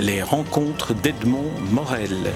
les 0.00 0.22
rencontres 0.22 0.94
d'Edmond 0.94 1.50
Morel. 1.72 2.32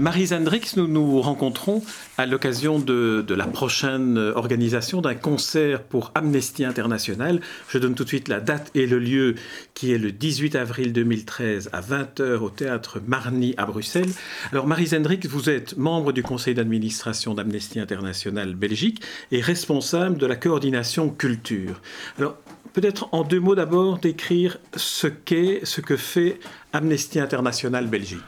Marie 0.00 0.26
Zandrix, 0.26 0.72
nous 0.76 0.88
nous 0.88 1.20
rencontrons 1.20 1.84
à 2.18 2.26
l'occasion 2.26 2.80
de, 2.80 3.24
la 3.28 3.46
prochaine 3.46 4.18
organisation 4.18 5.00
d'un 5.00 5.14
concert 5.14 5.84
pour 5.84 6.10
Amnesty 6.16 6.64
International. 6.64 7.40
Je 7.68 7.78
donne 7.78 7.94
tout 7.94 8.02
de 8.02 8.08
suite 8.08 8.26
la 8.26 8.40
date 8.40 8.72
et 8.74 8.88
le 8.88 8.98
lieu 8.98 9.36
qui 9.74 9.92
est 9.92 9.98
le 9.98 10.10
18 10.10 10.56
avril 10.56 10.92
2013 10.92 11.70
à 11.72 11.80
20h 11.80 12.38
au 12.38 12.50
théâtre 12.50 13.00
Marny 13.06 13.54
à 13.56 13.66
Bruxelles. 13.66 14.10
Alors 14.50 14.66
Marie 14.66 14.88
Zendrix, 14.88 15.20
vous 15.28 15.48
êtes 15.48 15.76
membre 15.76 16.10
du 16.10 16.24
conseil 16.24 16.54
d'administration 16.54 17.34
d'Amnesty 17.34 17.78
International 17.78 18.56
Belgique 18.56 19.00
et 19.30 19.40
responsable 19.40 20.18
de 20.18 20.26
la 20.26 20.34
coordination 20.34 21.08
culture. 21.08 21.80
Alors 22.18 22.36
peut-être 22.72 23.08
en 23.12 23.22
deux 23.22 23.40
mots 23.40 23.54
d'abord 23.54 23.98
décrire 23.98 24.58
ce 24.76 25.06
qu'est, 25.06 25.64
ce 25.64 25.80
que 25.80 25.96
fait 25.96 26.40
Amnesty 26.72 27.20
International 27.20 27.86
Belgique. 27.86 28.20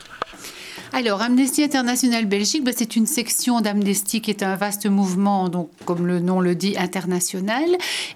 Alors, 0.93 1.23
Amnesty 1.23 1.65
International 1.65 2.27
Belgique, 2.27 2.63
ben, 2.63 2.75
c'est 2.77 2.95
une 2.95 3.07
section 3.07 3.61
d'Amnesty 3.61 4.21
qui 4.21 4.31
est 4.31 4.43
un 4.43 4.55
vaste 4.55 4.87
mouvement, 4.87 5.49
donc 5.49 5.71
comme 5.85 6.07
le 6.07 6.21
nom 6.21 6.41
le 6.41 6.55
dit, 6.55 6.77
international. 6.79 7.65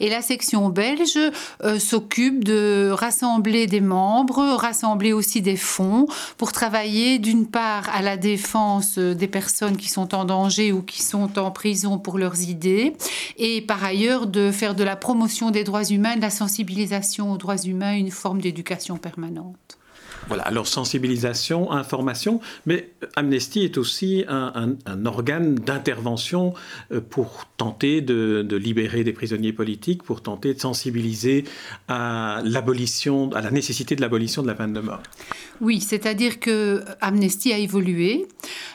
Et 0.01 0.09
la 0.09 0.23
section 0.23 0.69
belge 0.69 1.19
euh, 1.65 1.79
s'occupe 1.79 2.45
de 2.45 2.91
rassembler 2.93 3.67
des 3.67 3.81
membres, 3.81 4.55
rassembler 4.55 5.13
aussi 5.13 5.43
des 5.43 5.57
fonds 5.57 6.07
pour 6.37 6.53
travailler 6.53 7.19
d'une 7.19 7.47
part 7.47 7.89
à 7.93 8.03
la 8.03 8.17
défense 8.17 8.99
des 8.99 9.29
personnes 9.29 9.77
qui 9.77 9.89
sont 9.89 10.15
en 10.15 10.25
danger 10.25 10.71
ou 10.73 10.83
qui 10.83 11.03
sont 11.03 11.39
en 11.39 11.51
prison 11.51 11.99
pour 11.99 12.19
leurs 12.19 12.43
idées, 12.43 12.95
et 13.39 13.61
par 13.61 13.83
ailleurs 13.83 14.27
de 14.27 14.53
faire 14.53 14.75
de 14.75 14.85
la 14.85 14.97
promotion 14.97 15.51
des 15.51 15.65
droits 15.65 15.85
humains, 15.85 16.17
de 16.17 16.23
la 16.23 16.31
sensibilisation 16.31 17.33
aux 17.33 17.39
droits 17.39 17.63
humains, 17.63 17.95
une 17.95 18.11
forme 18.11 18.41
d'éducation 18.41 18.99
permanente. 18.99 19.78
Voilà, 20.29 20.43
alors 20.43 20.67
sensibilisation, 20.67 21.73
information, 21.73 22.41
mais 22.67 22.91
Amnesty 23.17 23.61
est 23.61 23.79
aussi 23.79 24.25
un, 24.29 24.77
organe 25.07 25.55
d'intervention 25.55 26.53
euh, 26.93 27.01
pour 27.01 27.47
tenter 27.57 28.03
de, 28.03 28.47
libérer 28.57 29.05
des 29.05 29.15
prisonniers 29.15 29.55
politiques, 29.55 30.03
pour 30.03 30.21
tenter 30.21 30.53
de 30.53 30.61
sensibiliser 30.61 31.45
à 31.89 32.43
l'abolition, 32.45 33.31
à 33.33 33.41
la 33.41 33.51
nécessité 33.51 33.97
de 33.97 34.03
l'abolition 34.03 34.43
de 34.43 34.49
la 34.49 34.55
peine 34.55 34.75
de 34.75 34.81
mort. 34.81 35.01
Oui, 35.61 35.81
c'est-à-dire 35.81 36.39
que 36.41 36.85
Amnesty 37.01 37.53
a 37.53 37.59
évolué. 37.59 38.29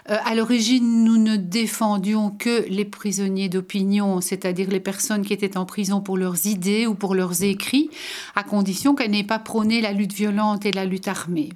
Euh, 0.10 0.18
à 0.26 0.36
l'origine, 0.36 1.06
nous 1.06 1.18
ne 1.18 1.38
défendions 1.38 2.32
que 2.32 2.68
les 2.68 2.84
prisonniers 2.84 3.48
d'opinion, 3.48 4.22
c'est-à-dire 4.22 4.70
les 4.70 4.80
personnes 4.80 5.24
qui 5.24 5.34
étaient 5.34 5.56
en 5.56 5.66
prison 5.66 6.02
pour 6.02 6.18
leurs 6.18 6.48
idées 6.48 6.88
ou 6.88 6.96
pour 6.96 7.16
leurs 7.16 7.44
écrits, 7.44 7.90
à 8.36 8.44
condition 8.44 8.96
qu'elles 8.96 9.12
n'aient 9.12 9.24
pas 9.24 9.40
prôné 9.40 9.82
la 9.82 9.94
lutte 9.94 10.14
violente 10.14 10.66
et 10.66 10.72
la 10.72 10.86
lutte 10.86 11.08
armée. 11.08 11.43
autonomie. 11.44 11.54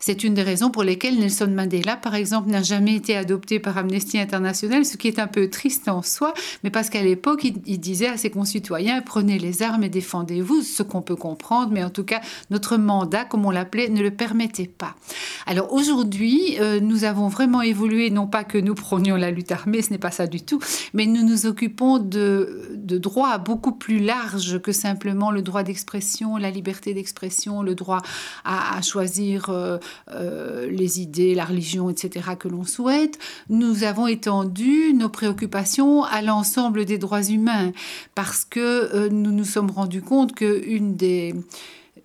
C'est 0.00 0.24
une 0.24 0.34
des 0.34 0.42
raisons 0.42 0.70
pour 0.70 0.84
lesquelles 0.84 1.18
Nelson 1.18 1.48
Mandela, 1.48 1.96
par 1.96 2.14
exemple, 2.14 2.50
n'a 2.50 2.62
jamais 2.62 2.94
été 2.94 3.16
adopté 3.16 3.58
par 3.58 3.76
Amnesty 3.78 4.18
International, 4.18 4.84
ce 4.84 4.96
qui 4.96 5.08
est 5.08 5.18
un 5.18 5.26
peu 5.26 5.50
triste 5.50 5.88
en 5.88 6.02
soi, 6.02 6.34
mais 6.62 6.70
parce 6.70 6.88
qu'à 6.88 7.02
l'époque, 7.02 7.44
il, 7.44 7.80
disait 7.80 8.08
à 8.08 8.16
ses 8.16 8.30
concitoyens, 8.30 9.02
prenez 9.02 9.38
les 9.38 9.62
armes 9.62 9.82
et 9.82 9.88
défendez-vous, 9.88 10.62
ce 10.62 10.82
qu'on 10.82 11.02
peut 11.02 11.16
comprendre, 11.16 11.72
mais 11.72 11.82
en 11.82 11.90
tout 11.90 12.04
cas, 12.04 12.20
notre 12.50 12.76
mandat, 12.76 13.24
comme 13.24 13.44
on 13.44 13.50
l'appelait, 13.50 13.88
ne 13.88 14.02
le 14.02 14.10
permettait 14.10 14.66
pas. 14.66 14.94
Alors 15.46 15.72
aujourd'hui, 15.72 16.56
euh, 16.60 16.80
nous 16.80 17.04
avons 17.04 17.28
vraiment 17.28 17.62
évolué, 17.62 18.10
non 18.10 18.26
pas 18.26 18.44
que 18.44 18.58
nous 18.58 18.74
prenions 18.74 19.16
la 19.16 19.30
lutte 19.30 19.52
armée, 19.52 19.82
ce 19.82 19.90
n'est 19.90 19.98
pas 19.98 20.10
ça 20.10 20.26
du 20.26 20.42
tout, 20.42 20.60
mais 20.94 21.06
nous 21.06 21.22
nous 21.22 21.46
occupons 21.46 21.98
de, 21.98 22.70
de 22.74 22.98
droits 22.98 23.38
beaucoup 23.38 23.72
plus 23.72 23.98
larges 23.98 24.60
que 24.60 24.72
simplement 24.72 25.30
le 25.30 25.42
droit 25.42 25.62
d'expression, 25.62 26.36
la 26.36 26.50
liberté 26.50 26.94
d'expression, 26.94 27.62
le 27.62 27.74
droit 27.74 28.02
à, 28.44 28.80
choisir 28.82 29.50
euh, 29.50 29.78
euh, 30.10 30.68
les 30.70 31.00
idées, 31.00 31.34
la 31.34 31.44
religion, 31.44 31.90
etc., 31.90 32.30
que 32.38 32.48
l'on 32.48 32.64
souhaite. 32.64 33.18
Nous 33.48 33.84
avons 33.84 34.06
étendu 34.06 34.92
nos 34.94 35.08
préoccupations 35.08 36.04
à 36.04 36.22
l'ensemble 36.22 36.84
des 36.84 36.98
droits 36.98 37.22
humains 37.22 37.72
parce 38.14 38.44
que 38.44 39.08
nous 39.08 39.32
nous 39.32 39.44
sommes 39.44 39.70
rendus 39.70 40.02
compte 40.02 40.34
qu'une 40.34 40.96
des 40.96 41.34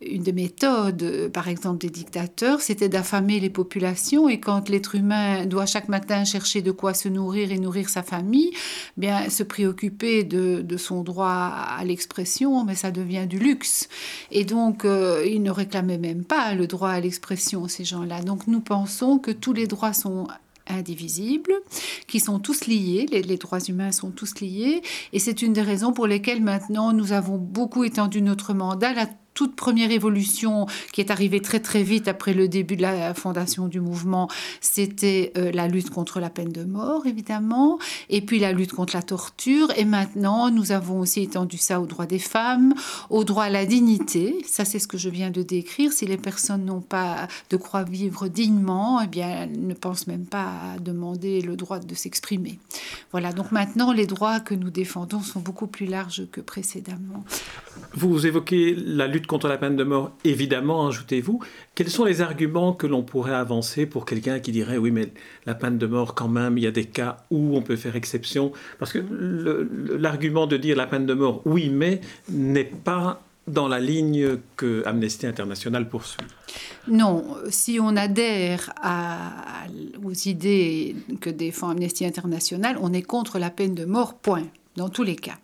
une 0.09 0.23
des 0.23 0.33
méthodes, 0.33 1.29
par 1.33 1.47
exemple, 1.47 1.79
des 1.79 1.89
dictateurs, 1.89 2.61
c'était 2.61 2.89
d'affamer 2.89 3.39
les 3.39 3.49
populations. 3.49 4.29
Et 4.29 4.39
quand 4.39 4.69
l'être 4.69 4.95
humain 4.95 5.45
doit 5.45 5.65
chaque 5.65 5.89
matin 5.89 6.25
chercher 6.25 6.61
de 6.61 6.71
quoi 6.71 6.93
se 6.93 7.09
nourrir 7.09 7.51
et 7.51 7.59
nourrir 7.59 7.89
sa 7.89 8.03
famille, 8.03 8.51
bien 8.97 9.29
se 9.29 9.43
préoccuper 9.43 10.23
de, 10.23 10.77
son 10.77 11.03
droit 11.03 11.27
à 11.27 11.83
l'expression, 11.85 12.63
mais 12.63 12.75
ça 12.75 12.91
devient 12.91 13.27
du 13.27 13.39
luxe. 13.39 13.87
Et 14.31 14.43
donc, 14.43 14.85
euh, 14.85 15.23
ils 15.25 15.41
ne 15.41 15.51
réclamaient 15.51 15.97
même 15.97 16.25
pas 16.25 16.55
le 16.55 16.67
droit 16.67 16.89
à 16.89 16.99
l'expression, 16.99 17.67
ces 17.67 17.85
gens-là. 17.85 18.21
Donc, 18.21 18.47
nous 18.47 18.61
pensons 18.61 19.19
que 19.19 19.31
tous 19.31 19.53
les 19.53 19.67
droits 19.67 19.93
sont 19.93 20.27
indivisibles, 20.67 21.53
qui 22.07 22.19
sont 22.19 22.39
tous 22.39 22.67
liés, 22.67 23.05
les, 23.11 23.37
droits 23.37 23.59
humains 23.59 23.91
sont 23.91 24.11
tous 24.11 24.39
liés, 24.39 24.81
et 25.11 25.19
c'est 25.19 25.41
une 25.41 25.53
des 25.53 25.61
raisons 25.61 25.93
pour 25.93 26.07
lesquelles 26.07 26.41
maintenant 26.41 26.93
nous 26.93 27.11
avons 27.11 27.37
beaucoup 27.37 27.83
étendu 27.83 28.21
notre 28.21 28.53
mandat. 28.53 28.93
Toute 29.33 29.55
première 29.55 29.91
évolution 29.91 30.67
qui 30.91 31.01
est 31.01 31.11
arrivée 31.11 31.41
très 31.41 31.59
très 31.59 31.83
vite 31.83 32.07
après 32.07 32.33
le 32.33 32.47
début 32.47 32.75
de 32.75 32.81
la 32.81 33.13
fondation 33.13 33.67
du 33.67 33.79
mouvement, 33.79 34.29
c'était 34.61 35.31
euh, 35.37 35.51
la 35.51 35.67
lutte 35.67 35.89
contre 35.89 36.19
la 36.19 36.29
peine 36.29 36.51
de 36.51 36.63
mort, 36.63 37.05
évidemment, 37.05 37.79
et 38.09 38.21
puis 38.21 38.39
la 38.39 38.51
lutte 38.51 38.73
contre 38.73 38.95
la 38.95 39.01
torture. 39.01 39.71
Et 39.77 39.85
maintenant, 39.85 40.49
nous 40.51 40.71
avons 40.71 40.99
aussi 40.99 41.21
étendu 41.21 41.57
ça 41.57 41.81
aux 41.81 41.85
droits 41.85 42.05
des 42.05 42.19
femmes, 42.19 42.73
au 43.09 43.23
droit 43.23 43.43
à 43.43 43.49
la 43.49 43.65
dignité. 43.65 44.43
Ça, 44.47 44.65
c'est 44.65 44.79
ce 44.79 44.87
que 44.87 44.97
je 44.97 45.09
viens 45.09 45.29
de 45.29 45.41
décrire. 45.41 45.91
Si 45.91 46.05
les 46.05 46.17
personnes 46.17 46.65
n'ont 46.65 46.81
pas 46.81 47.27
de 47.49 47.57
quoi 47.57 47.83
vivre 47.83 48.27
dignement, 48.27 49.01
eh 49.01 49.07
bien, 49.07 49.29
elles 49.43 49.67
ne 49.67 49.73
pensent 49.73 50.07
même 50.07 50.25
pas 50.25 50.51
à 50.73 50.79
demander 50.79 51.41
le 51.41 51.55
droit 51.55 51.79
de 51.79 51.95
s'exprimer. 51.95 52.59
Voilà, 53.11 53.31
donc 53.33 53.51
maintenant, 53.51 53.91
les 53.91 54.05
droits 54.05 54.39
que 54.39 54.53
nous 54.53 54.69
défendons 54.69 55.21
sont 55.21 55.39
beaucoup 55.39 55.67
plus 55.67 55.85
larges 55.85 56.27
que 56.31 56.41
précédemment. 56.41 57.23
Vous 57.93 58.25
évoquez 58.25 58.75
la 58.75 59.07
lutte 59.07 59.22
contre 59.27 59.47
la 59.47 59.57
peine 59.57 59.75
de 59.75 59.83
mort, 59.83 60.11
évidemment, 60.23 60.87
ajoutez-vous. 60.87 61.39
Quels 61.75 61.89
sont 61.89 62.05
les 62.05 62.21
arguments 62.21 62.73
que 62.73 62.87
l'on 62.87 63.03
pourrait 63.03 63.33
avancer 63.33 63.85
pour 63.85 64.05
quelqu'un 64.05 64.39
qui 64.39 64.51
dirait 64.51 64.77
oui, 64.77 64.91
mais 64.91 65.11
la 65.45 65.55
peine 65.55 65.77
de 65.77 65.87
mort, 65.87 66.15
quand 66.15 66.27
même, 66.27 66.57
il 66.57 66.63
y 66.63 66.67
a 66.67 66.71
des 66.71 66.85
cas 66.85 67.17
où 67.31 67.55
on 67.55 67.61
peut 67.61 67.75
faire 67.75 67.95
exception? 67.95 68.51
Parce 68.79 68.91
que 68.91 68.99
l'argument 69.97 70.47
de 70.47 70.57
dire 70.57 70.75
la 70.75 70.87
peine 70.87 71.05
de 71.05 71.13
mort, 71.13 71.41
oui, 71.45 71.69
mais 71.69 72.01
n'est 72.29 72.63
pas 72.63 73.21
dans 73.47 73.67
la 73.67 73.79
ligne 73.79 74.37
que 74.55 74.83
Amnesty 74.85 75.27
International 75.27 75.89
poursuit. 75.89 76.25
Non, 76.87 77.25
si 77.49 77.77
on 77.81 77.95
adhère 77.95 78.73
aux 80.03 80.13
idées 80.13 80.95
que 81.19 81.29
défend 81.29 81.69
Amnesty 81.69 82.05
International, 82.05 82.77
on 82.81 82.93
est 82.93 83.01
contre 83.01 83.39
la 83.39 83.49
peine 83.49 83.75
de 83.75 83.85
mort, 83.85 84.15
point, 84.15 84.45
dans 84.75 84.89
tous 84.89 85.03
les 85.03 85.15
cas. 85.15 85.37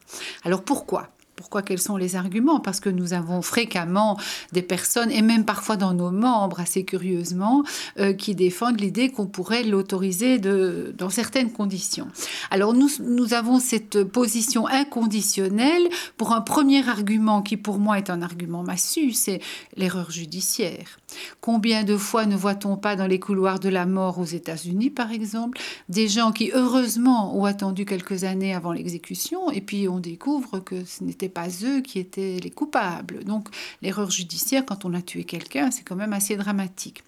Alors 0.44 0.64
pourquoi? 0.64 1.10
Pourquoi 1.40 1.62
Quels 1.62 1.80
sont 1.80 1.96
les 1.96 2.18
arguments 2.18 2.60
Parce 2.60 2.82
que 2.82 2.90
nous 2.90 3.14
avons 3.14 3.42
fréquemment 3.42 4.20
des 4.52 4.62
personnes, 4.62 5.10
et 5.10 5.22
même 5.22 5.46
parfois 5.46 5.78
dans 5.78 5.94
nos 5.94 6.12
membres, 6.12 6.60
assez 6.60 6.84
curieusement, 6.84 7.64
euh, 7.98 8.12
qui 8.12 8.36
défendent 8.36 8.82
l'idée 8.82 9.10
qu'on 9.10 9.26
pourrait 9.26 9.64
l'autoriser 9.64 10.38
dans 10.38 11.10
certaines 11.10 11.50
conditions. 11.50 12.10
Alors 12.52 12.74
nous, 12.74 12.90
nous 13.00 13.34
avons 13.34 13.62
cette 13.62 14.04
position 14.04 14.68
inconditionnelle 14.68 15.88
pour 16.18 16.34
un 16.34 16.42
premier 16.42 16.86
argument 16.90 17.42
qui 17.42 17.56
pour 17.56 17.80
moi 17.80 17.98
est 17.98 18.10
un 18.10 18.22
argument 18.22 18.64
massu, 18.64 19.14
c'est 19.14 19.40
l'erreur 19.78 20.12
judiciaire. 20.12 21.00
Combien 21.40 21.86
de 21.86 21.96
fois 21.96 22.26
ne 22.26 22.36
voit-on 22.36 22.76
pas 22.76 22.98
dans 22.98 23.08
les 23.08 23.20
couloirs 23.20 23.62
de 23.62 23.70
la 23.70 23.86
mort 23.86 24.20
aux 24.20 24.26
États-Unis, 24.26 24.90
par 24.90 25.14
exemple, 25.14 25.58
des 25.88 26.10
gens 26.10 26.34
qui, 26.34 26.52
heureusement, 26.54 27.40
ont 27.40 27.46
attendu 27.46 27.86
quelques 27.86 28.26
années 28.26 28.54
avant 28.54 28.74
l'exécution, 28.74 29.50
et 29.52 29.62
puis 29.62 29.88
on 29.88 30.00
découvre 30.00 30.60
que 30.60 30.84
ce 30.84 31.04
n'était 31.04 31.29
pas 31.30 31.48
eux 31.64 31.82
qui 31.82 32.00
étaient 32.00 32.40
les 32.42 32.50
coupables. 32.50 33.24
Donc 33.24 33.50
l'erreur 33.82 34.12
judiciaire, 34.12 34.66
quand 34.66 34.86
on 34.86 34.94
a 34.94 35.02
tué 35.02 35.24
quelqu'un, 35.24 35.72
c'est 35.72 35.84
quand 35.84 35.96
même 35.96 36.14
assez 36.14 36.36
dramatique. 36.36 37.04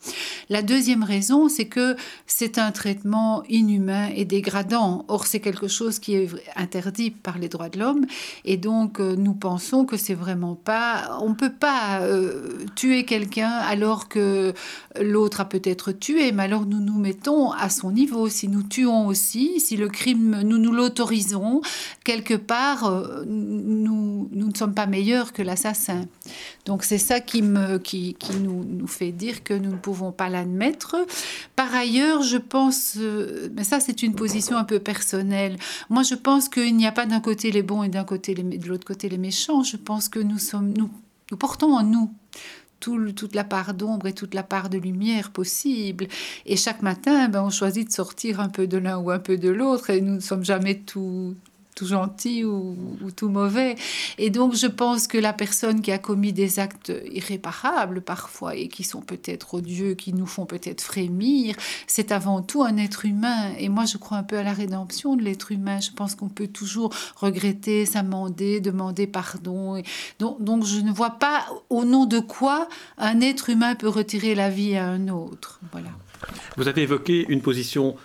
La 0.49 0.61
deuxième 0.61 1.03
raison, 1.03 1.49
c'est 1.49 1.67
que 1.67 1.95
c'est 2.27 2.57
un 2.57 2.71
traitement 2.71 3.43
inhumain 3.49 4.09
et 4.15 4.25
dégradant. 4.25 5.05
Or, 5.07 5.27
c'est 5.27 5.39
quelque 5.39 5.67
chose 5.67 5.99
qui 5.99 6.15
est 6.15 6.29
interdit 6.55 7.11
par 7.11 7.37
les 7.37 7.49
droits 7.49 7.69
de 7.69 7.79
l'homme, 7.79 8.05
et 8.45 8.57
donc 8.57 8.99
euh, 8.99 9.15
nous 9.15 9.33
pensons 9.33 9.85
que 9.85 9.97
c'est 9.97 10.13
vraiment 10.13 10.55
pas... 10.55 11.17
On 11.21 11.29
ne 11.29 11.35
peut 11.35 11.53
pas 11.53 12.01
euh, 12.01 12.65
tuer 12.75 13.05
quelqu'un 13.05 13.49
alors 13.49 14.07
que 14.07 14.53
l'autre 14.99 15.41
a 15.41 15.45
peut-être 15.45 15.91
tué, 15.91 16.31
mais 16.31 16.43
alors 16.43 16.65
nous 16.65 16.79
nous 16.79 16.97
mettons 16.97 17.51
à 17.51 17.69
son 17.69 17.91
niveau. 17.91 18.29
Si 18.29 18.47
nous 18.47 18.63
tuons 18.63 19.07
aussi, 19.07 19.59
si 19.59 19.77
le 19.77 19.87
crime, 19.89 20.41
nous 20.43 20.57
nous 20.57 20.71
l'autorisons, 20.71 21.61
quelque 22.03 22.33
part, 22.33 22.85
euh, 22.85 23.23
nous, 23.25 24.10
nous, 24.31 24.47
ne 24.47 24.55
sommes 24.55 24.73
pas 24.73 24.85
meilleurs 24.85 25.33
que 25.33 25.41
l'assassin. 25.41 26.05
Donc 26.65 26.83
c'est 26.83 26.97
ça 26.97 27.19
qui, 27.19 27.41
me, 27.41 27.77
qui, 27.77 28.15
qui 28.15 28.35
nous, 28.37 28.63
nous, 28.63 28.87
fait 28.87 29.11
dire 29.11 29.43
que 29.43 29.53
nous 29.53 29.71
ne 29.71 29.77
pouvons 29.77 30.11
pas 30.11 30.29
l'admettre. 30.29 30.95
Par 31.55 31.73
ailleurs, 31.73 32.21
je 32.21 32.37
pense, 32.37 32.95
euh, 32.97 33.49
mais 33.55 33.63
ça 33.63 33.79
c'est 33.79 34.03
une 34.03 34.15
position 34.15 34.57
un 34.57 34.63
peu 34.63 34.79
personnelle, 34.79 35.57
moi 35.89 36.03
je 36.03 36.15
pense 36.15 36.49
qu'il 36.49 36.75
n'y 36.75 36.87
a 36.87 36.91
pas 36.91 37.05
d'un 37.05 37.21
côté 37.21 37.51
les 37.51 37.63
bons 37.63 37.83
et 37.83 37.89
d'un 37.89 38.03
côté 38.03 38.33
les, 38.33 38.43
de 38.43 38.67
l'autre 38.67 38.85
côté 38.85 39.09
les 39.09 39.17
méchants. 39.17 39.63
Je 39.63 39.77
pense 39.77 40.09
que 40.09 40.19
nous 40.19 40.39
sommes, 40.39 40.73
nous 40.77 40.89
Nous 41.31 41.37
portons 41.37 41.73
en 41.75 41.83
nous 41.83 42.11
toute 42.81 43.35
la 43.35 43.43
part 43.43 43.73
d'ombre 43.73 44.07
et 44.07 44.13
toute 44.13 44.33
la 44.33 44.43
part 44.43 44.69
de 44.69 44.77
lumière 44.77 45.31
possible. 45.31 46.07
Et 46.45 46.57
chaque 46.57 46.81
matin, 46.81 47.29
ben, 47.29 47.43
on 47.43 47.49
choisit 47.49 47.87
de 47.87 47.93
sortir 47.93 48.39
un 48.39 48.49
peu 48.49 48.67
de 48.67 48.77
l'un 48.77 48.97
ou 48.97 49.11
un 49.11 49.19
peu 49.19 49.37
de 49.37 49.49
l'autre 49.49 49.89
et 49.91 50.01
nous 50.01 50.15
ne 50.15 50.19
sommes 50.19 50.43
jamais 50.43 50.79
tout, 50.79 51.35
tout 51.75 51.87
gentil 51.87 52.43
ou, 52.43 52.75
tout 53.15 53.29
mauvais. 53.29 53.75
Et 54.17 54.29
donc, 54.29 54.55
je 54.55 54.67
pense 54.67 55.07
que 55.07 55.17
la 55.17 55.33
personne 55.33 55.81
qui 55.81 55.91
a 55.91 55.97
commis 55.97 56.33
des 56.33 56.59
actes 56.59 56.91
irréparables 57.11 58.01
parfois 58.01 58.55
et 58.55 58.67
qui 58.67 58.83
sont 58.83 59.01
peut-être 59.01 59.55
odieux, 59.55 59.93
qui 59.93 60.13
nous 60.13 60.25
font 60.25 60.45
peut-être 60.45 60.81
frémir, 60.81 61.55
c'est 61.87 62.11
avant 62.11 62.41
tout 62.41 62.63
un 62.63 62.77
être 62.77 63.05
humain. 63.05 63.53
Et 63.57 63.69
moi, 63.69 63.85
je 63.85 63.97
crois 63.97 64.17
un 64.17 64.23
peu 64.23 64.37
à 64.37 64.43
la 64.43 64.53
rédemption 64.53 65.15
de 65.15 65.23
l'être 65.23 65.51
humain. 65.51 65.79
Je 65.79 65.91
pense 65.91 66.15
qu'on 66.15 66.29
peut 66.29 66.47
toujours 66.47 66.93
regretter, 67.15 67.85
s'amender, 67.85 68.59
demander 68.59 69.07
pardon. 69.07 69.81
donc, 70.19 70.41
donc, 70.41 70.65
je 70.65 70.81
ne 70.81 70.91
vois 70.91 71.11
pas 71.11 71.47
au 71.69 71.85
nom 71.85 72.05
de 72.05 72.19
quoi 72.19 72.67
un 72.97 73.21
être 73.21 73.49
humain 73.49 73.75
peut 73.75 73.87
retirer 73.87 74.35
la 74.35 74.49
vie 74.49 74.75
à 74.75 74.87
un 74.87 75.07
autre. 75.07 75.59
Voilà. 75.71 75.89
Vous 76.57 76.67
avez 76.67 76.83
évoqué 76.83 77.25
une 77.29 77.41
position 77.41 77.95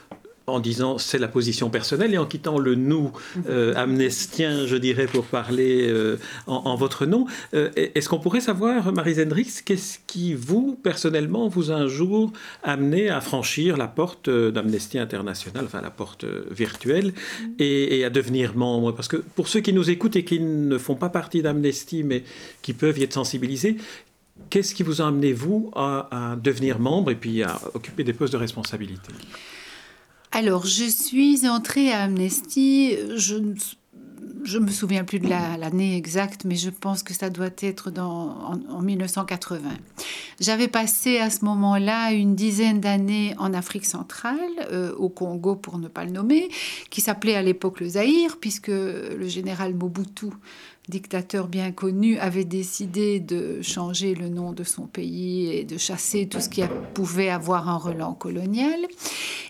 en 0.46 0.60
disant 0.60 0.98
c'est 0.98 1.18
la 1.18 1.28
position 1.28 1.70
personnelle 1.70 2.14
et 2.14 2.18
en 2.18 2.26
quittant 2.26 2.58
le 2.58 2.74
nous 2.74 3.12
euh, 3.48 3.74
amnestien, 3.74 4.66
je 4.66 4.76
dirais, 4.76 5.06
pour 5.06 5.24
parler 5.24 5.88
euh, 5.88 6.18
en, 6.46 6.76
votre 6.76 7.06
nom. 7.06 7.26
Euh, 7.54 7.70
est-ce 7.76 8.08
qu'on 8.08 8.18
pourrait 8.18 8.40
savoir, 8.40 8.92
Marie 8.92 9.20
Hendrix, 9.20 9.60
qu'est-ce 9.64 9.98
qui, 10.06 10.34
vous, 10.34 10.78
personnellement, 10.82 11.48
vous 11.48 11.70
a 11.70 11.74
un 11.74 11.88
jour 11.88 12.32
amené 12.62 13.08
à 13.10 13.20
franchir 13.20 13.76
la 13.76 13.88
porte 13.88 14.30
d'Amnesty 14.30 14.98
International, 14.98 15.64
enfin 15.64 15.80
la 15.80 15.90
porte 15.90 16.24
virtuelle, 16.50 17.12
et, 17.58 18.04
à 18.04 18.10
devenir 18.10 18.56
membre? 18.56 18.92
Parce 18.92 19.08
que 19.08 19.16
pour 19.16 19.48
ceux 19.48 19.60
qui 19.60 19.72
nous 19.72 19.90
écoutent 19.90 20.16
et 20.16 20.24
qui 20.24 20.40
ne 20.40 20.78
font 20.78 20.94
pas 20.94 21.08
partie 21.08 21.42
d'Amnesty, 21.42 22.04
mais 22.04 22.22
qui 22.62 22.72
peuvent 22.72 22.98
y 22.98 23.02
être 23.02 23.14
sensibilisés, 23.14 23.76
qu'est-ce 24.50 24.74
qui 24.74 24.82
vous 24.82 25.02
a 25.02 25.08
amené, 25.08 25.32
vous, 25.32 25.70
à, 25.74 26.32
à 26.32 26.36
devenir 26.36 26.78
membre 26.78 27.10
et 27.10 27.16
puis 27.16 27.42
à 27.42 27.58
occuper 27.74 28.04
des 28.04 28.12
postes 28.12 28.32
de 28.32 28.38
responsabilité? 28.38 29.12
Alors, 30.36 30.66
je 30.66 30.84
suis 30.84 31.48
entrée 31.48 31.90
à 31.90 32.02
Amnesty, 32.02 32.94
je 33.16 33.36
ne 33.38 34.58
me 34.58 34.70
souviens 34.70 35.02
plus 35.02 35.18
de 35.18 35.30
l'année 35.30 35.96
exacte, 35.96 36.44
mais 36.44 36.56
je 36.56 36.68
pense 36.68 37.02
que 37.02 37.14
ça 37.14 37.30
doit 37.30 37.48
être 37.60 37.90
en, 37.98 38.82
1980. 38.82 39.62
J'avais 40.38 40.68
passé 40.68 41.16
à 41.20 41.30
ce 41.30 41.42
moment-là 41.46 42.12
une 42.12 42.34
dizaine 42.34 42.80
d'années 42.82 43.34
en 43.38 43.54
Afrique 43.54 43.86
centrale, 43.86 44.36
euh, 44.70 44.94
au 44.96 45.08
Congo 45.08 45.56
pour 45.56 45.78
ne 45.78 45.88
pas 45.88 46.04
le 46.04 46.10
nommer, 46.10 46.50
qui 46.90 47.00
s'appelait 47.00 47.36
à 47.36 47.40
l'époque 47.40 47.80
le 47.80 47.88
Zaïre, 47.88 48.36
puisque 48.38 48.68
le 48.68 49.26
général 49.28 49.74
Mobutu 49.74 50.26
dictateur 50.88 51.48
bien 51.48 51.72
connu, 51.72 52.18
avait 52.18 52.44
décidé 52.44 53.18
de 53.18 53.60
changer 53.62 54.14
le 54.14 54.28
nom 54.28 54.52
de 54.52 54.62
son 54.62 54.86
pays 54.86 55.48
et 55.48 55.64
de 55.64 55.78
chasser 55.78 56.26
tout 56.26 56.40
ce 56.40 56.48
qui 56.48 56.62
pouvait 56.94 57.28
avoir 57.28 57.68
un 57.68 57.76
relent 57.76 58.14
colonial. 58.14 58.78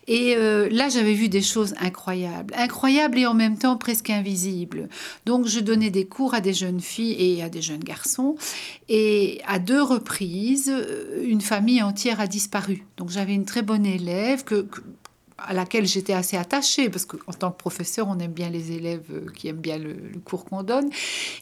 Et 0.08 0.34
euh, 0.36 0.68
là, 0.70 0.88
j'avais 0.88 1.14
vu 1.14 1.28
des 1.28 1.42
choses 1.42 1.74
incroyables, 1.80 2.54
incroyables 2.56 3.18
et 3.18 3.26
en 3.26 3.34
même 3.34 3.58
temps 3.58 3.76
presque 3.76 4.10
invisibles. 4.10 4.88
Donc, 5.26 5.46
je 5.46 5.60
donnais 5.60 5.90
des 5.90 6.06
cours 6.06 6.34
à 6.34 6.40
des 6.40 6.54
jeunes 6.54 6.80
filles 6.80 7.16
et 7.18 7.42
à 7.42 7.48
des 7.48 7.62
jeunes 7.62 7.84
garçons. 7.84 8.36
Et 8.88 9.40
à 9.46 9.58
deux 9.58 9.82
reprises, 9.82 10.72
une 11.22 11.40
famille 11.40 11.82
entière 11.82 12.20
a 12.20 12.28
disparu. 12.28 12.86
Donc, 12.96 13.10
j'avais 13.10 13.34
une 13.34 13.44
très 13.44 13.62
bonne 13.62 13.84
élève 13.84 14.44
que 14.44 14.66
à 15.38 15.52
laquelle 15.52 15.86
j'étais 15.86 16.14
assez 16.14 16.36
attachée, 16.36 16.88
parce 16.88 17.04
qu'en 17.04 17.32
tant 17.32 17.50
que 17.50 17.58
professeur, 17.58 18.08
on 18.08 18.18
aime 18.18 18.32
bien 18.32 18.48
les 18.48 18.72
élèves 18.72 19.04
euh, 19.12 19.26
qui 19.34 19.48
aiment 19.48 19.56
bien 19.56 19.78
le, 19.78 19.94
cours 20.24 20.44
qu'on 20.44 20.62
donne. 20.62 20.88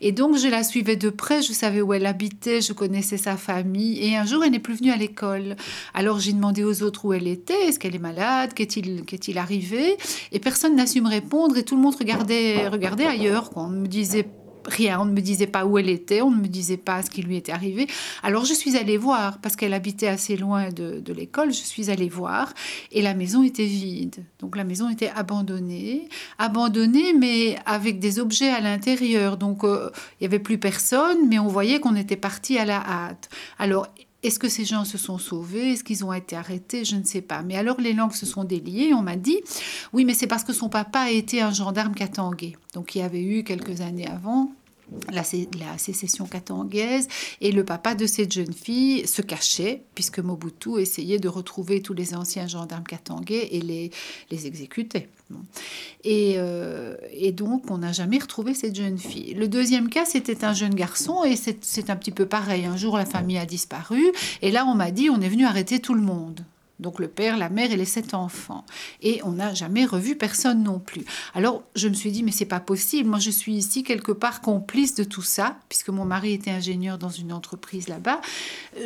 Et 0.00 0.12
donc, 0.12 0.36
je 0.36 0.48
la 0.48 0.64
suivais 0.64 0.96
de 0.96 1.10
près, 1.10 1.42
je 1.42 1.52
savais 1.52 1.80
où 1.80 1.92
elle 1.94 2.06
habitait, 2.06 2.60
je 2.60 2.72
connaissais 2.72 3.18
sa 3.18 3.36
famille. 3.36 4.04
Et 4.04 4.16
un 4.16 4.26
jour, 4.26 4.42
elle 4.44 4.50
n'est 4.50 4.58
plus 4.58 4.74
venue 4.74 4.90
à 4.90 4.96
l'école. 4.96 5.56
Alors, 5.94 6.18
j'ai 6.18 6.32
demandé 6.32 6.64
aux 6.64 6.82
autres 6.82 7.04
où 7.04 7.12
elle 7.12 7.28
était, 7.28 7.68
est-ce 7.68 7.78
qu'elle 7.78 7.94
est 7.94 8.00
malade, 8.00 8.52
qu'est-il, 8.54 9.38
arrivé? 9.38 9.96
Et 10.32 10.40
personne 10.40 10.74
n'a 10.74 10.86
su 10.86 11.00
me 11.00 11.08
répondre, 11.08 11.56
et 11.56 11.62
tout 11.62 11.76
le 11.76 11.82
monde 11.82 11.94
regardait, 11.94 12.68
regardait 12.68 13.06
ailleurs. 13.06 13.50
Quoi. 13.50 13.64
On 13.64 13.68
me 13.68 13.86
disait 13.86 14.26
rien, 14.66 15.00
on 15.00 15.04
ne 15.04 15.12
me 15.12 15.20
disait 15.20 15.46
pas 15.46 15.64
où 15.64 15.78
elle 15.78 15.88
était, 15.88 16.22
on 16.22 16.30
ne 16.30 16.40
me 16.40 16.48
disait 16.48 16.76
pas 16.76 17.02
ce 17.02 17.10
qui 17.10 17.22
lui 17.22 17.36
était 17.36 17.52
arrivé. 17.52 17.86
Alors 18.22 18.44
je 18.44 18.54
suis 18.54 18.76
allée 18.76 18.96
voir, 18.96 19.38
parce 19.38 19.56
qu'elle 19.56 19.74
habitait 19.74 20.08
assez 20.08 20.36
loin 20.36 20.70
de, 20.70 21.12
l'école, 21.12 21.52
je 21.52 21.62
suis 21.62 21.90
allée 21.90 22.08
voir, 22.08 22.52
et 22.90 23.02
la 23.02 23.14
maison 23.14 23.42
était 23.42 23.64
vide. 23.64 24.24
Donc 24.40 24.56
la 24.56 24.64
maison 24.64 24.90
était 24.90 25.10
abandonnée, 25.14 26.08
abandonnée, 26.38 27.12
mais 27.12 27.56
avec 27.66 27.98
des 27.98 28.18
objets 28.18 28.50
à 28.50 28.60
l'intérieur. 28.60 29.36
Donc 29.36 29.64
euh, 29.64 29.90
il 30.20 30.24
n'y 30.24 30.26
avait 30.26 30.38
plus 30.38 30.58
personne, 30.58 31.28
mais 31.28 31.38
on 31.38 31.48
voyait 31.48 31.80
qu'on 31.80 31.96
était 31.96 32.16
parti 32.16 32.58
à 32.58 32.64
la 32.64 32.78
hâte. 32.78 33.28
Alors 33.58 33.88
est-ce 34.24 34.38
que 34.38 34.48
ces 34.48 34.64
gens 34.64 34.84
se 34.84 34.98
sont 34.98 35.18
sauvés? 35.18 35.72
Est-ce 35.72 35.84
qu'ils 35.84 36.04
ont 36.04 36.12
été 36.12 36.34
arrêtés? 36.34 36.84
Je 36.84 36.96
ne 36.96 37.04
sais 37.04 37.20
pas. 37.20 37.42
Mais 37.42 37.56
alors 37.56 37.80
les 37.80 37.92
langues 37.92 38.14
se 38.14 38.26
sont 38.26 38.44
déliées. 38.44 38.94
On 38.94 39.02
m'a 39.02 39.16
dit, 39.16 39.40
oui, 39.92 40.04
mais 40.04 40.14
c'est 40.14 40.26
parce 40.26 40.44
que 40.44 40.52
son 40.52 40.68
papa 40.68 41.00
a 41.00 41.10
été 41.10 41.42
un 41.42 41.52
gendarme 41.52 41.94
katangais. 41.94 42.56
Donc 42.72 42.94
il 42.94 42.98
y 42.98 43.02
avait 43.02 43.22
eu 43.22 43.44
quelques 43.44 43.82
années 43.82 44.08
avant 44.08 44.50
la, 45.10 45.24
sécession 45.78 46.26
katangaise 46.26 47.08
et 47.40 47.52
le 47.52 47.64
papa 47.64 47.94
de 47.94 48.06
cette 48.06 48.32
jeune 48.32 48.52
fille 48.52 49.06
se 49.06 49.22
cachait 49.22 49.82
puisque 49.94 50.18
Mobutu 50.18 50.78
essayait 50.80 51.18
de 51.18 51.28
retrouver 51.28 51.82
tous 51.82 51.94
les 51.94 52.14
anciens 52.14 52.46
gendarmes 52.46 52.84
katangais 52.84 53.48
et 53.52 53.60
les, 53.60 53.90
les 54.30 54.46
exécutait. 54.46 55.08
Et, 56.04 56.34
euh, 56.36 56.96
et, 57.12 57.32
donc 57.32 57.70
on 57.70 57.78
n'a 57.78 57.92
jamais 57.92 58.18
retrouvé 58.18 58.54
cette 58.54 58.76
jeune 58.76 58.98
fille. 58.98 59.34
Le 59.34 59.48
deuxième 59.48 59.88
cas, 59.88 60.04
c'était 60.04 60.44
un 60.44 60.52
jeune 60.52 60.74
garçon 60.74 61.24
et 61.24 61.34
c'est 61.36 61.90
un 61.90 61.96
petit 61.96 62.10
peu 62.10 62.26
pareil. 62.26 62.66
Un 62.66 62.76
jour, 62.76 62.98
la 62.98 63.06
famille 63.06 63.38
a 63.38 63.46
disparu 63.46 64.02
et 64.42 64.50
là, 64.50 64.66
on 64.66 64.74
m'a 64.74 64.90
dit, 64.90 65.08
on 65.10 65.20
est 65.20 65.28
venu 65.28 65.46
arrêter 65.46 65.80
tout 65.80 65.94
le 65.94 66.02
monde. 66.02 66.44
Donc 66.80 66.98
le 66.98 67.08
père, 67.08 67.36
la 67.36 67.48
mère 67.48 67.70
et 67.70 67.76
les 67.76 67.84
sept 67.84 68.14
enfants. 68.14 68.64
Et 69.00 69.20
on 69.24 69.32
n'a 69.32 69.54
jamais 69.54 69.84
revu 69.84 70.16
personne 70.16 70.62
non 70.62 70.78
plus. 70.78 71.04
Alors 71.34 71.62
je 71.76 71.88
me 71.88 71.94
suis 71.94 72.10
dit, 72.10 72.22
mais 72.22 72.32
c'est 72.32 72.44
pas 72.44 72.60
possible. 72.60 73.08
Moi, 73.08 73.18
je 73.18 73.30
suis 73.30 73.54
ici 73.54 73.82
quelque 73.84 74.12
part 74.12 74.40
complice 74.40 74.94
de 74.94 75.04
tout 75.04 75.22
ça, 75.22 75.56
puisque 75.68 75.90
mon 75.90 76.04
mari 76.04 76.32
était 76.32 76.50
ingénieur 76.50 76.98
dans 76.98 77.08
une 77.08 77.32
entreprise 77.32 77.88
là-bas. 77.88 78.20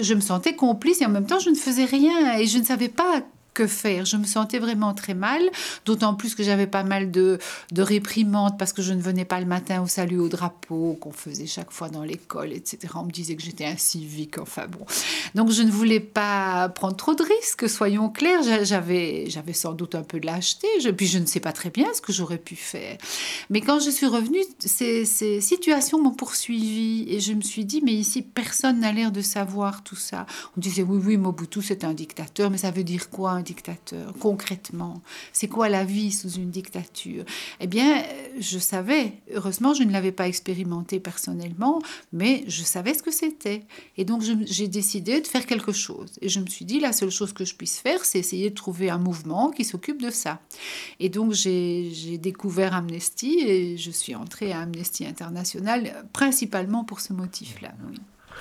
Je 0.00 0.14
me 0.14 0.20
sentais 0.20 0.54
complice 0.54 1.00
et 1.00 1.06
en 1.06 1.10
même 1.10 1.26
temps, 1.26 1.38
je 1.38 1.50
ne 1.50 1.54
faisais 1.54 1.84
rien 1.84 2.38
et 2.38 2.46
je 2.46 2.58
ne 2.58 2.64
savais 2.64 2.88
pas 2.88 3.22
que 3.58 3.66
faire. 3.66 4.04
Je 4.04 4.16
me 4.16 4.24
sentais 4.24 4.60
vraiment 4.60 4.94
très 4.94 5.14
mal, 5.14 5.42
d'autant 5.84 6.14
plus 6.14 6.36
que 6.36 6.44
j'avais 6.44 6.68
pas 6.68 6.84
mal 6.84 7.10
de, 7.10 7.40
de 7.72 7.82
parce 8.56 8.72
que 8.72 8.82
je 8.82 8.92
ne 8.92 9.02
venais 9.02 9.24
pas 9.24 9.40
le 9.40 9.46
matin 9.46 9.82
au 9.82 9.88
salut 9.88 10.20
au 10.20 10.28
drapeau 10.28 10.96
qu'on 11.00 11.10
faisait 11.10 11.46
chaque 11.46 11.72
fois 11.72 11.88
dans 11.88 12.04
l'école, 12.04 12.52
etc. 12.52 12.92
On 12.94 13.04
me 13.04 13.10
disait 13.10 13.34
que 13.34 13.42
j'étais 13.42 13.64
un 13.64 13.76
civique, 13.76 14.38
enfin 14.38 14.66
bon. 14.68 14.86
Donc 15.34 15.50
je 15.50 15.62
ne 15.62 15.70
voulais 15.70 15.98
pas 15.98 16.68
prendre 16.68 16.94
trop 16.96 17.14
de 17.14 17.24
risques, 17.24 17.68
soyons 17.68 18.10
clairs. 18.10 18.42
J'avais, 18.62 19.24
j'avais 19.28 19.52
sans 19.52 19.72
doute 19.72 19.96
un 19.96 20.02
peu 20.02 20.20
de 20.20 20.26
lâcheté, 20.26 20.68
je, 20.80 20.90
puis 20.90 21.08
je 21.08 21.18
ne 21.18 21.26
sais 21.26 21.40
pas 21.40 21.52
très 21.52 21.70
bien 21.70 21.88
ce 21.92 22.00
que 22.00 22.12
j'aurais 22.12 22.38
pu 22.38 22.54
faire. 22.54 22.96
Mais 23.50 23.60
quand 23.60 23.80
je 23.80 23.90
suis 23.90 24.06
revenue, 24.06 24.44
ces, 24.60 25.04
ces 25.04 25.40
situations 25.40 26.00
m'ont 26.00 26.14
poursuivi 26.14 27.06
et 27.08 27.18
je 27.18 27.32
me 27.32 27.42
suis 27.42 27.64
dit, 27.64 27.82
mais 27.84 27.94
ici, 27.94 28.22
personne 28.22 28.80
n'a 28.80 28.92
l'air 28.92 29.10
de 29.10 29.22
savoir 29.22 29.82
tout 29.82 29.96
ça. 29.96 30.26
On 30.56 30.60
disait, 30.60 30.82
oui, 30.82 31.00
oui, 31.04 31.16
Mobutu, 31.16 31.60
c'est 31.62 31.82
un 31.82 31.94
dictateur, 31.94 32.50
mais 32.50 32.58
ça 32.58 32.70
veut 32.70 32.84
dire 32.84 33.10
quoi 33.10 33.32
un 33.32 33.42
dictateur 33.48 34.12
concrètement? 34.20 35.00
C'est 35.32 35.48
quoi 35.48 35.68
la 35.68 35.84
vie 35.84 36.12
sous 36.12 36.32
une 36.42 36.50
dictature? 36.50 37.24
Eh 37.60 37.66
bien, 37.66 37.90
je 38.38 38.58
savais, 38.58 39.14
heureusement, 39.34 39.72
je 39.74 39.84
ne 39.84 39.92
l'avais 39.92 40.12
pas 40.12 40.28
expérimenté 40.28 41.00
personnellement, 41.00 41.80
mais 42.12 42.44
je 42.46 42.62
savais 42.62 42.94
ce 42.94 43.02
que 43.02 43.10
c'était. 43.10 43.62
Et 43.96 44.04
donc, 44.04 44.22
j'ai 44.22 44.68
décidé 44.68 45.20
de 45.20 45.26
faire 45.26 45.46
quelque 45.46 45.72
chose. 45.72 46.10
Et 46.20 46.28
je 46.28 46.40
me 46.40 46.46
suis 46.46 46.64
dit, 46.64 46.78
la 46.80 46.92
seule 46.92 47.10
chose 47.10 47.32
que 47.32 47.44
je 47.44 47.54
puisse 47.54 47.78
faire, 47.78 48.04
c'est 48.04 48.18
essayer 48.18 48.50
de 48.50 48.54
trouver 48.54 48.90
un 48.90 48.98
mouvement 48.98 49.50
qui 49.50 49.64
s'occupe 49.64 50.00
de 50.02 50.10
ça. 50.10 50.40
Et 51.00 51.08
donc, 51.08 51.32
j'ai 51.32 52.18
découvert 52.18 52.74
Amnesty 52.74 53.38
et 53.40 53.76
je 53.76 53.90
suis 53.90 54.14
entrée 54.14 54.52
à 54.52 54.60
Amnesty 54.60 55.06
International 55.06 56.06
principalement 56.12 56.84
pour 56.84 57.00
ce 57.00 57.12
motif-là. 57.12 57.72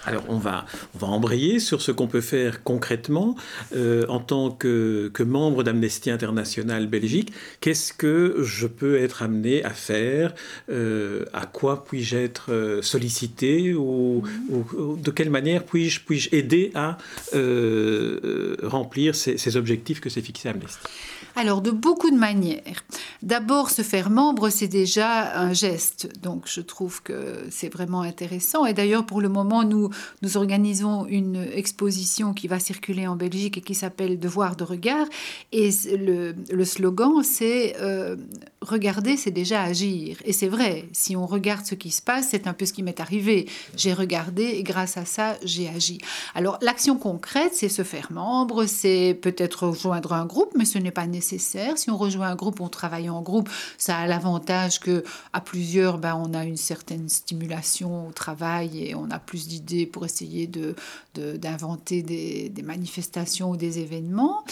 Alors 0.05 0.23
on 0.29 0.37
va, 0.37 0.65
on 0.95 0.99
va 0.99 1.07
embrayer 1.07 1.59
sur 1.59 1.81
ce 1.81 1.91
qu'on 1.91 2.07
peut 2.07 2.21
faire 2.21 2.63
concrètement 2.63 3.35
euh, 3.75 4.05
en 4.07 4.19
tant 4.19 4.51
que, 4.51 5.11
membre 5.19 5.63
d'Amnesty 5.63 6.09
International 6.09 6.87
Belgique. 6.87 7.33
Qu'est-ce 7.59 7.91
que 7.91 8.37
je 8.43 8.67
peux 8.67 8.97
être 8.97 9.23
amené 9.23 9.63
à 9.63 9.71
faire 9.71 10.33
euh, 10.69 11.25
À 11.33 11.45
quoi 11.45 11.83
puis-je 11.83 12.15
être 12.15 12.51
euh, 12.51 12.81
sollicité 12.81 13.73
ou, 13.73 14.23
de 14.49 15.11
quelle 15.11 15.29
manière 15.29 15.63
puis-je 15.63 16.01
puis 16.01 16.29
aider 16.31 16.71
à 16.75 16.97
remplir 18.63 19.15
ces, 19.15 19.37
ces 19.37 19.57
objectifs 19.57 19.99
que 19.99 20.09
s'est 20.09 20.21
fixé 20.21 20.49
Amnesty? 20.49 20.79
Alors, 21.37 21.61
de 21.61 21.69
beaucoup 21.69 22.09
de 22.09 22.15
manières. 22.15 22.83
D'abord, 23.21 23.69
se 23.69 23.83
faire 23.83 24.09
membre, 24.09 24.49
c'est 24.49 24.67
déjà 24.67 25.37
un 25.39 25.53
geste. 25.53 26.09
Donc, 26.23 26.45
je 26.47 26.61
trouve 26.61 27.03
que 27.03 27.45
c'est 27.51 27.71
vraiment 27.71 28.01
intéressant. 28.01 28.65
Et 28.65 28.73
d'ailleurs, 28.73 29.05
pour 29.05 29.21
le 29.21 29.29
moment, 29.29 29.63
nous, 29.63 29.86
nous 30.21 30.37
organisons 30.37 31.05
une 31.05 31.35
exposition 31.53 32.33
qui 32.33 32.47
va 32.47 32.59
circuler 32.59 33.07
en 33.07 33.15
Belgique 33.15 33.57
et 33.57 33.61
qui 33.61 33.75
s'appelle 33.75 34.19
Devoir 34.19 34.55
de 34.55 34.63
regard. 34.63 35.07
Et 35.51 35.69
le, 35.97 36.65
slogan, 36.65 37.23
c'est 37.23 37.75
euh, 37.81 38.15
regarder, 38.61 39.17
c'est 39.17 39.31
déjà 39.31 39.61
agir. 39.61 40.17
Et 40.25 40.33
c'est 40.33 40.47
vrai, 40.47 40.85
si 40.91 41.15
on 41.15 41.25
regarde 41.25 41.65
ce 41.65 41.75
qui 41.75 41.91
se 41.91 42.01
passe, 42.01 42.29
c'est 42.31 42.47
un 42.47 42.53
peu 42.53 42.65
ce 42.65 42.73
qui 42.73 42.83
m'est 42.83 42.99
arrivé. 42.99 43.47
J'ai 43.75 43.93
regardé 43.93 44.43
et 44.43 44.63
grâce 44.63 44.97
à 44.97 45.05
ça, 45.05 45.37
j'ai 45.43 45.69
agi. 45.69 45.99
Alors 46.33 46.57
l'action 46.61 46.97
concrète, 46.97 47.53
c'est 47.53 47.69
se 47.69 47.83
faire 47.83 48.11
membre, 48.11 48.65
c'est 48.65 49.17
peut-être 49.21 49.67
rejoindre 49.67 50.13
un 50.13 50.25
groupe, 50.25 50.53
mais 50.55 50.65
ce 50.65 50.79
n'est 50.79 50.91
pas 50.91 51.05
nécessaire. 51.05 51.77
Si 51.77 51.91
on 51.91 51.97
rejoint 51.97 52.27
un 52.27 52.35
groupe, 52.35 52.59
on 52.59 52.69
travaille 52.69 53.09
en 53.09 53.21
groupe, 53.21 53.49
ça 53.77 53.97
a 53.97 54.07
l'avantage 54.07 54.79
que 54.79 55.03
à 55.33 55.41
plusieurs, 55.41 55.99
ben, 55.99 56.15
on 56.15 56.33
a 56.33 56.43
une 56.43 56.57
certaine 56.57 57.09
stimulation 57.09 58.07
au 58.07 58.11
travail 58.11 58.83
et 58.83 58.95
on 58.95 59.11
a 59.11 59.19
plus 59.19 59.47
d'idées 59.47 59.85
pour 59.85 60.05
essayer 60.05 60.47
de, 60.47 60.75
d'inventer 61.13 62.01
des, 62.01 62.49
des 62.49 62.61
manifestations 62.63 63.51
ou 63.51 63.57
des 63.57 63.79
événements. 63.79 64.43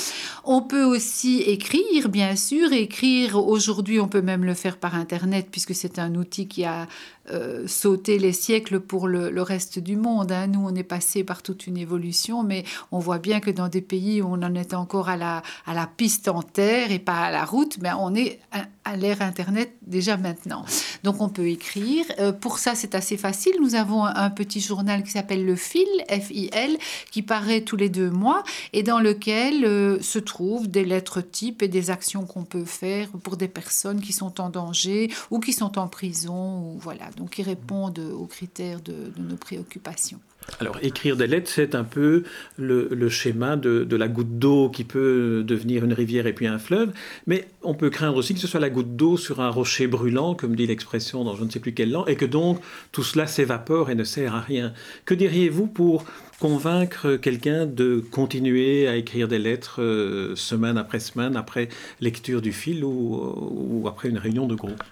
On 0.43 0.61
peut 0.61 0.83
aussi 0.83 1.41
écrire, 1.41 2.09
bien 2.09 2.35
sûr, 2.35 2.71
écrire 2.71 3.35
aujourd'hui 3.35 3.94
on 3.99 4.07
peut 4.07 4.21
même 4.21 4.45
le 4.45 4.53
faire 4.53 4.77
par 4.77 4.95
Internet, 4.95 5.47
puisque 5.51 5.75
c'est 5.75 5.99
un 5.99 6.15
outil 6.15 6.47
qui 6.47 6.65
a 6.65 6.87
euh, 7.31 7.67
sauté 7.67 8.19
les 8.19 8.33
siècles 8.33 8.79
pour 8.79 9.07
le, 9.07 9.41
reste 9.41 9.79
du 9.79 9.95
monde. 9.95 10.31
Hein. 10.31 10.47
Nous, 10.47 10.59
on 10.63 10.75
est 10.75 10.83
passé 10.83 11.23
par 11.23 11.41
toute 11.41 11.65
une 11.65 11.77
évolution, 11.77 12.43
mais 12.43 12.63
on 12.91 12.99
voit 12.99 13.17
bien 13.17 13.39
que 13.39 13.49
dans 13.49 13.67
des 13.67 13.81
pays 13.81 14.21
où 14.21 14.27
on 14.27 14.43
en 14.43 14.53
est 14.53 14.73
encore 14.73 15.09
à 15.09 15.17
la, 15.17 15.41
à 15.65 15.73
la 15.73 15.87
piste 15.87 16.27
en 16.27 16.41
terre 16.41 16.91
et 16.91 16.99
pas 16.99 17.19
à 17.21 17.31
la 17.31 17.45
route, 17.45 17.77
mais 17.81 17.89
on 17.99 18.13
est 18.13 18.39
à, 18.51 18.95
l'ère 18.95 19.21
Internet 19.21 19.73
déjà 19.85 20.17
maintenant. 20.17 20.65
Donc, 21.03 21.19
on 21.19 21.29
peut 21.29 21.47
écrire. 21.47 22.05
Euh, 22.19 22.31
pour 22.31 22.59
ça, 22.59 22.75
c'est 22.75 22.93
assez 22.93 23.17
facile. 23.17 23.53
Nous 23.59 23.73
avons 23.73 24.05
un, 24.05 24.29
petit 24.29 24.59
journal 24.59 25.03
qui 25.03 25.11
s'appelle 25.11 25.45
Le 25.45 25.55
Fil, 25.55 25.87
F-I-L, 26.09 26.77
qui 27.11 27.21
paraît 27.23 27.61
tous 27.61 27.75
les 27.75 27.89
deux 27.89 28.11
mois 28.11 28.43
et 28.73 28.83
dans 28.83 28.99
lequel 28.99 29.65
euh, 29.65 29.99
se 30.01 30.19
trouvent 30.19 30.67
des 30.67 30.85
lettres 30.85 31.21
types 31.21 31.63
et 31.63 31.67
des 31.67 31.89
actions 31.89 32.25
qu'on 32.25 32.43
peut 32.43 32.65
faire 32.65 33.09
pour 33.23 33.37
des 33.37 33.47
personnes 33.47 34.01
qui 34.01 34.13
sont 34.13 34.39
en 34.39 34.49
danger 34.49 35.11
ou 35.31 35.39
qui 35.39 35.53
sont 35.53 35.79
en 35.79 35.87
prison. 35.87 36.73
Ou 36.73 36.77
voilà 36.79 37.09
donc 37.15 37.31
qui 37.31 37.43
répondent 37.43 37.99
aux 37.99 38.25
critères 38.25 38.81
de, 38.81 38.93
nos 39.17 39.37
préoccupations. 39.37 40.19
Alors, 40.59 40.77
écrire 40.83 41.17
des 41.17 41.25
lettres, 41.25 41.49
c'est 41.49 41.73
un 41.73 41.83
peu 41.83 42.23
le, 42.57 43.09
schéma 43.09 43.57
de, 43.57 43.95
la 43.95 44.07
goutte 44.07 44.37
d'eau 44.37 44.69
qui 44.69 44.83
peut 44.83 45.43
devenir 45.43 45.83
une 45.83 45.93
rivière 45.93 46.27
et 46.27 46.33
puis 46.33 46.45
un 46.45 46.59
fleuve, 46.59 46.93
mais 47.25 47.47
on 47.63 47.73
peut 47.73 47.89
craindre 47.89 48.17
aussi 48.17 48.35
que 48.35 48.39
ce 48.39 48.47
soit 48.47 48.59
la 48.59 48.69
goutte 48.69 48.95
d'eau 48.95 49.17
sur 49.17 49.41
un 49.41 49.49
rocher 49.49 49.87
brûlant, 49.87 50.35
comme 50.35 50.55
dit 50.55 50.67
l'expression 50.67 51.23
dans 51.23 51.35
je 51.35 51.43
ne 51.43 51.49
sais 51.49 51.59
plus 51.59 51.73
quelle 51.73 51.91
langue, 51.91 52.07
et 52.09 52.15
que 52.15 52.25
donc 52.25 52.61
tout 52.91 53.03
cela 53.03 53.25
s'évapore 53.25 53.89
et 53.89 53.95
ne 53.95 54.03
sert 54.03 54.35
à 54.35 54.41
rien. 54.41 54.73
Que 55.05 55.15
diriez-vous 55.15 55.65
pour 55.65 56.05
convaincre 56.39 57.15
quelqu'un 57.15 57.65
de 57.65 58.03
continuer 58.11 58.87
à 58.87 58.95
écrire 58.95 59.27
des 59.27 59.39
lettres 59.39 59.81
euh, 59.81 60.35
semaine 60.35 60.77
après 60.77 60.99
semaine, 60.99 61.35
après 61.35 61.69
lecture 62.01 62.41
du 62.41 62.51
fil 62.51 62.83
ou, 62.83 63.85
après 63.87 64.09
une 64.09 64.17
réunion 64.17 64.47
de 64.47 64.55
groupe? 64.55 64.83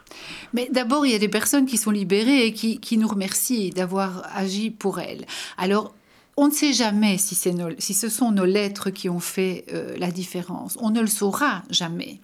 Mais 0.54 0.70
d'abord, 0.72 1.06
il 1.06 1.12
y 1.12 1.16
a 1.16 1.20
des 1.20 1.30
personnes 1.30 1.66
qui 1.66 1.78
sont 1.78 1.92
libérées 1.92 2.46
et 2.46 2.54
qui, 2.54 2.80
qui 2.80 2.98
nous 2.98 3.08
remercient 3.08 3.72
d'avoir 3.72 4.24
agi 4.34 4.70
pour 4.72 5.00
elles. 5.00 5.26
Alors, 5.58 5.94
on 6.36 6.48
ne 6.48 6.52
sait 6.52 6.74
jamais 6.74 7.18
si, 7.18 7.36
ce 7.36 8.10
sont 8.10 8.32
nos 8.32 8.46
lettres 8.46 8.90
qui 8.90 9.08
ont 9.10 9.20
fait 9.20 9.66
euh, 9.72 9.96
la 9.98 10.10
différence. 10.10 10.78
On 10.82 10.90
ne 10.90 11.02
le 11.02 11.08
saura 11.08 11.62
jamais. 11.70 12.20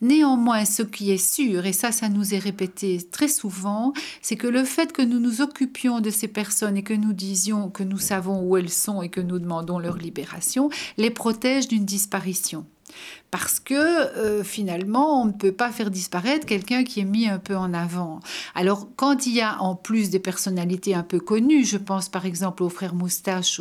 Néanmoins, 0.00 0.64
ce 0.64 0.82
qui 0.82 1.10
est 1.10 1.18
sûr, 1.18 1.66
et 1.66 1.72
ça, 1.72 1.90
ça 1.90 2.08
nous 2.08 2.34
est 2.34 2.38
répété 2.38 2.98
très 3.10 3.28
souvent, 3.28 3.92
c'est 4.22 4.36
que 4.36 4.46
le 4.46 4.64
fait 4.64 4.92
que 4.92 5.02
nous 5.02 5.18
nous 5.18 5.40
occupions 5.40 6.00
de 6.00 6.10
ces 6.10 6.28
personnes 6.28 6.76
et 6.76 6.84
que 6.84 6.94
nous 6.94 7.12
disions 7.12 7.70
que 7.70 7.82
nous 7.82 7.98
savons 7.98 8.40
où 8.42 8.56
elles 8.56 8.70
sont 8.70 9.02
et 9.02 9.08
que 9.08 9.20
nous 9.20 9.38
demandons 9.38 9.78
leur 9.78 9.96
libération, 9.96 10.70
les 10.96 11.10
protège 11.10 11.66
d'une 11.66 11.84
disparition 11.84 12.64
parce 13.30 13.60
que 13.60 13.74
euh, 13.74 14.42
finalement, 14.42 15.22
on 15.22 15.26
ne 15.26 15.32
peut 15.32 15.52
pas 15.52 15.70
faire 15.70 15.90
disparaître 15.90 16.46
quelqu'un 16.46 16.82
qui 16.82 17.00
est 17.00 17.04
mis 17.04 17.28
un 17.28 17.38
peu 17.38 17.56
en 17.56 17.72
avant. 17.72 18.20
Alors, 18.54 18.88
quand 18.96 19.26
il 19.26 19.34
y 19.34 19.40
a 19.40 19.60
en 19.62 19.76
plus 19.76 20.10
des 20.10 20.18
personnalités 20.18 20.94
un 20.94 21.02
peu 21.02 21.20
connues, 21.20 21.64
je 21.64 21.76
pense 21.76 22.08
par 22.08 22.26
exemple 22.26 22.62
aux 22.62 22.68
frères 22.68 22.94
Moustache 22.94 23.60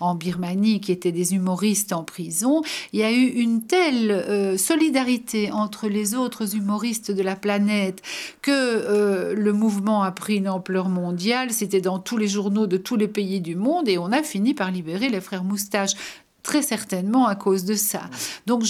en 0.00 0.14
Birmanie, 0.14 0.80
qui 0.80 0.92
étaient 0.92 1.12
des 1.12 1.34
humoristes 1.34 1.92
en 1.92 2.04
prison, 2.04 2.62
il 2.92 3.00
y 3.00 3.02
a 3.02 3.12
eu 3.12 3.26
une 3.26 3.62
telle 3.62 4.10
euh, 4.10 4.56
solidarité 4.56 5.52
entre 5.52 5.88
les 5.88 6.14
autres 6.14 6.56
humoristes 6.56 7.10
de 7.10 7.22
la 7.22 7.36
planète 7.36 8.02
que 8.40 8.50
euh, 8.50 9.34
le 9.34 9.52
mouvement 9.52 10.02
a 10.02 10.10
pris 10.10 10.36
une 10.36 10.48
ampleur 10.48 10.88
mondiale. 10.88 11.52
C'était 11.52 11.80
dans 11.80 11.98
tous 11.98 12.16
les 12.16 12.28
journaux 12.28 12.66
de 12.66 12.76
tous 12.76 12.96
les 12.96 13.08
pays 13.08 13.40
du 13.40 13.56
monde 13.56 13.88
et 13.88 13.98
on 13.98 14.12
a 14.12 14.22
fini 14.22 14.54
par 14.54 14.70
libérer 14.70 15.08
les 15.08 15.20
frères 15.20 15.44
Moustache 15.44 15.92
très 16.42 16.62
certainement 16.62 17.26
à 17.26 17.36
cause 17.36 17.64
de 17.64 17.74
ça. 17.74 18.02
Donc, 18.46 18.64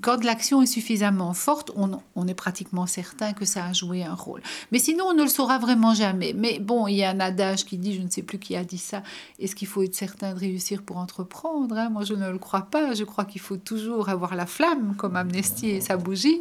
quand 0.00 0.24
l'action 0.24 0.62
est 0.62 0.66
suffisamment 0.66 1.32
forte, 1.34 1.70
on, 1.76 2.26
est 2.26 2.34
pratiquement 2.34 2.86
certain 2.86 3.32
que 3.32 3.44
ça 3.44 3.66
a 3.66 3.72
joué 3.72 4.02
un 4.02 4.14
rôle. 4.14 4.42
Mais 4.72 4.78
sinon, 4.78 5.06
on 5.08 5.14
ne 5.14 5.22
le 5.22 5.28
saura 5.28 5.58
vraiment 5.58 5.94
jamais. 5.94 6.32
Mais 6.32 6.58
bon, 6.58 6.88
il 6.88 6.96
y 6.96 7.04
a 7.04 7.10
un 7.10 7.20
adage 7.20 7.64
qui 7.64 7.78
dit, 7.78 7.94
je 7.94 8.02
ne 8.02 8.08
sais 8.08 8.22
plus 8.22 8.38
qui 8.38 8.56
a 8.56 8.64
dit 8.64 8.78
ça, 8.78 9.02
est-ce 9.38 9.54
qu'il 9.54 9.68
faut 9.68 9.82
être 9.82 9.94
certain 9.94 10.34
de 10.34 10.38
réussir 10.38 10.82
pour 10.82 10.96
entreprendre 10.96 11.76
hein? 11.76 11.90
Moi, 11.90 12.04
je 12.04 12.14
ne 12.14 12.30
le 12.30 12.38
crois 12.38 12.62
pas. 12.62 12.94
Je 12.94 13.04
crois 13.04 13.24
qu'il 13.24 13.40
faut 13.40 13.56
toujours 13.56 14.08
avoir 14.08 14.34
la 14.34 14.46
flamme, 14.46 14.94
comme 14.96 15.16
Amnesty 15.16 15.70
et 15.70 15.80
sa 15.80 15.96
bougie. 15.96 16.40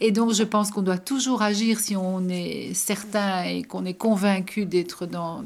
Et 0.00 0.10
donc, 0.12 0.32
je 0.32 0.44
pense 0.44 0.70
qu'on 0.70 0.82
doit 0.82 0.98
toujours 0.98 1.42
agir 1.42 1.80
si 1.80 1.96
on 1.96 2.28
est 2.28 2.74
certain 2.74 3.44
et 3.44 3.62
qu'on 3.62 3.84
est 3.84 3.94
convaincu 3.94 4.66
d'être 4.66 5.06
dans 5.06 5.42